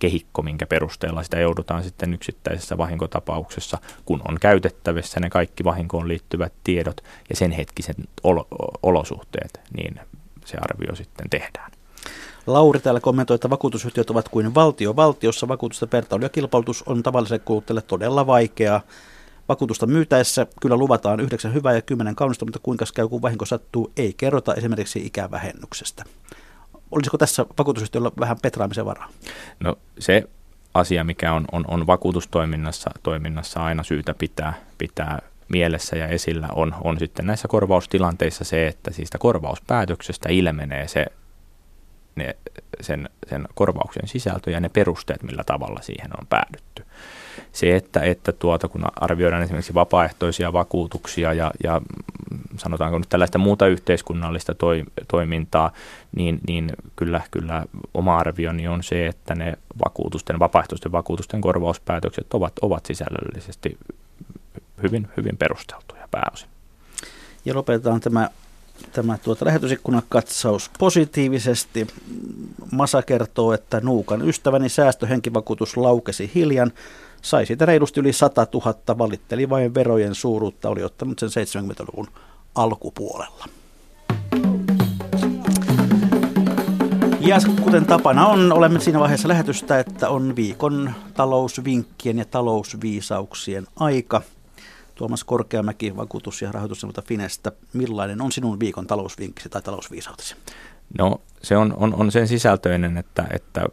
[0.00, 6.52] kehikko, minkä perusteella sitä joudutaan sitten yksittäisessä vahinkotapauksessa, kun on käytettävissä ne kaikki vahinkoon liittyvät
[6.64, 8.48] tiedot ja sen hetkiset olo,
[8.82, 10.00] olosuhteet, niin
[10.44, 11.70] se arvio sitten tehdään.
[12.46, 15.48] Lauri täällä kommentoi, että vakuutusyhtiöt ovat kuin valtio valtiossa.
[15.48, 18.80] Vakuutusten vertailu ja kilpailutus on tavalliselle kuluttajalle todella vaikeaa.
[19.48, 23.92] Vakuutusta myytäessä kyllä luvataan yhdeksän hyvää ja kymmenen kaunista, mutta kuinka käy, kun vahinko sattuu,
[23.96, 26.04] ei kerrota esimerkiksi ikävähennyksestä.
[26.90, 29.08] Olisiko tässä vakuutusyhtiöllä vähän petraamisen varaa?
[29.60, 30.22] No se
[30.74, 35.18] asia, mikä on, on, on vakuutustoiminnassa toiminnassa aina syytä pitää, pitää
[35.48, 41.06] mielessä ja esillä on, on sitten näissä korvaustilanteissa se, että siitä korvauspäätöksestä ilmenee se,
[42.14, 42.36] ne,
[42.80, 46.84] sen, sen korvauksen sisältö ja ne perusteet, millä tavalla siihen on päädytty
[47.52, 51.80] se, että, että tuota, kun arvioidaan esimerkiksi vapaaehtoisia vakuutuksia ja, ja
[52.56, 55.72] sanotaanko nyt tällaista muuta yhteiskunnallista toi, toimintaa,
[56.16, 57.64] niin, niin kyllä, kyllä
[57.94, 63.78] oma arvioni on se, että ne vakuutusten, vapaaehtoisten vakuutusten korvauspäätökset ovat, ovat sisällöllisesti
[64.82, 66.48] hyvin, hyvin perusteltuja pääosin.
[67.44, 68.28] Ja lopetetaan tämä,
[68.92, 71.86] tämä tuota lähetysikkunan katsaus positiivisesti.
[72.72, 76.72] Masa kertoo, että Nuukan ystäväni säästöhenkivakuutus laukesi hiljan
[77.22, 82.08] sai siitä reilusti yli 100 000, valitteli vain verojen suuruutta, oli ottanut sen 70-luvun
[82.54, 83.46] alkupuolella.
[87.20, 94.22] Ja kuten tapana on, olemme siinä vaiheessa lähetystä, että on viikon talousvinkkien ja talousviisauksien aika.
[94.94, 100.36] Tuomas Korkeamäki, vakuutus- ja rahoitusneuvonta Finestä, millainen on sinun viikon talousvinkkisi tai talousviisautesi?
[100.98, 103.66] No se on, on, on sen sisältöinen, että, että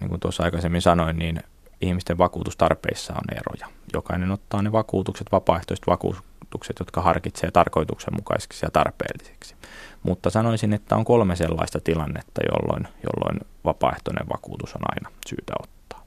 [0.00, 1.40] niin kuin tuossa aikaisemmin sanoin, niin
[1.80, 3.74] ihmisten vakuutustarpeissa on eroja.
[3.92, 9.54] Jokainen ottaa ne vakuutukset, vapaaehtoiset vakuutukset, jotka harkitsee tarkoituksenmukaisiksi ja tarpeellisiksi.
[10.02, 16.04] Mutta sanoisin, että on kolme sellaista tilannetta, jolloin, jolloin vapaaehtoinen vakuutus on aina syytä ottaa.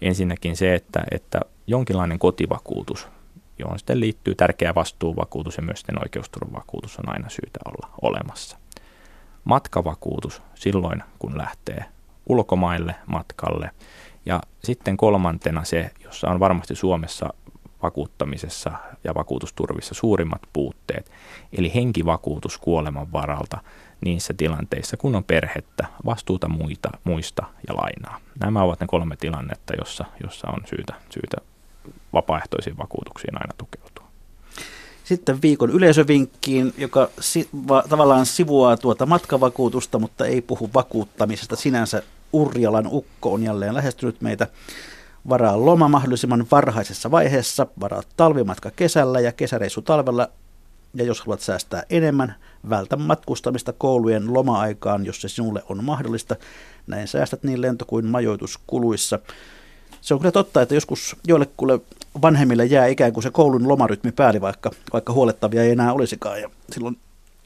[0.00, 3.08] Ensinnäkin se, että, että jonkinlainen kotivakuutus,
[3.58, 8.58] johon sitten liittyy tärkeä vastuuvakuutus ja myös sitten oikeusturvavakuutus on aina syytä olla olemassa.
[9.44, 11.84] Matkavakuutus silloin, kun lähtee
[12.26, 13.70] ulkomaille matkalle
[14.26, 17.34] ja sitten kolmantena se, jossa on varmasti Suomessa
[17.82, 18.72] vakuuttamisessa
[19.04, 21.10] ja vakuutusturvissa suurimmat puutteet,
[21.58, 23.58] eli henkivakuutus kuoleman varalta
[24.00, 28.20] niissä tilanteissa, kun on perhettä, vastuuta muita, muista ja lainaa.
[28.40, 31.36] Nämä ovat ne kolme tilannetta, jossa, jossa on syytä, syytä
[32.12, 34.06] vapaaehtoisiin vakuutuksiin aina tukeutua.
[35.04, 42.02] Sitten viikon yleisövinkkiin, joka si- va- tavallaan sivuaa tuota matkavakuutusta, mutta ei puhu vakuuttamisesta sinänsä
[42.32, 44.46] Urjalan ukko on jälleen lähestynyt meitä.
[45.28, 50.28] Varaa loma mahdollisimman varhaisessa vaiheessa, varaa talvimatka kesällä ja kesäreissu talvella.
[50.94, 52.34] Ja jos haluat säästää enemmän,
[52.70, 56.36] vältä matkustamista koulujen loma-aikaan, jos se sinulle on mahdollista.
[56.86, 59.18] Näin säästät niin lento- kuin majoituskuluissa.
[60.00, 61.80] Se on kyllä totta, että joskus joillekulle
[62.22, 66.40] vanhemmille jää ikään kuin se koulun lomarytmi päälle, vaikka, vaikka huolettavia ei enää olisikaan.
[66.40, 66.98] Ja silloin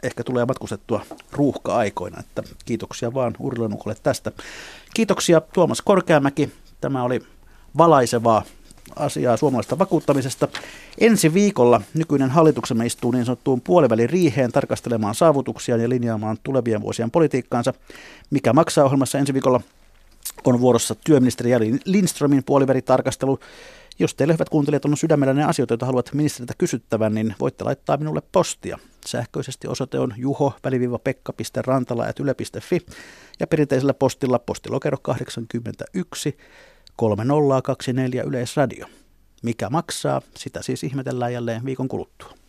[0.02, 2.20] ehkä tulee matkustettua ruuhka-aikoina.
[2.20, 4.32] Että kiitoksia vaan Urilanukolle tästä.
[4.94, 6.52] Kiitoksia Tuomas Korkeamäki.
[6.80, 7.20] Tämä oli
[7.78, 8.42] valaisevaa
[8.96, 10.48] asiaa suomalaisesta vakuuttamisesta.
[10.98, 17.10] Ensi viikolla nykyinen hallituksemme istuu niin sanottuun puolivälin riiheen tarkastelemaan saavutuksia ja linjaamaan tulevien vuosien
[17.10, 17.74] politiikkaansa.
[18.30, 19.60] Mikä maksaa ohjelmassa ensi viikolla
[20.44, 23.38] on vuorossa työministeri Jari Lindströmin puoliväritarkastelu.
[24.00, 27.96] Jos teille hyvät kuuntelijat on sydämellä ne asioita, joita haluat ministeriltä kysyttävän, niin voitte laittaa
[27.96, 28.78] minulle postia.
[29.06, 32.86] Sähköisesti osoite on juho-pekka.rantala.yle.fi
[33.40, 36.36] ja perinteisellä postilla postilokero 81
[36.96, 38.86] 3024 Yleisradio.
[39.42, 42.39] Mikä maksaa, sitä siis ihmetellään jälleen viikon kuluttua.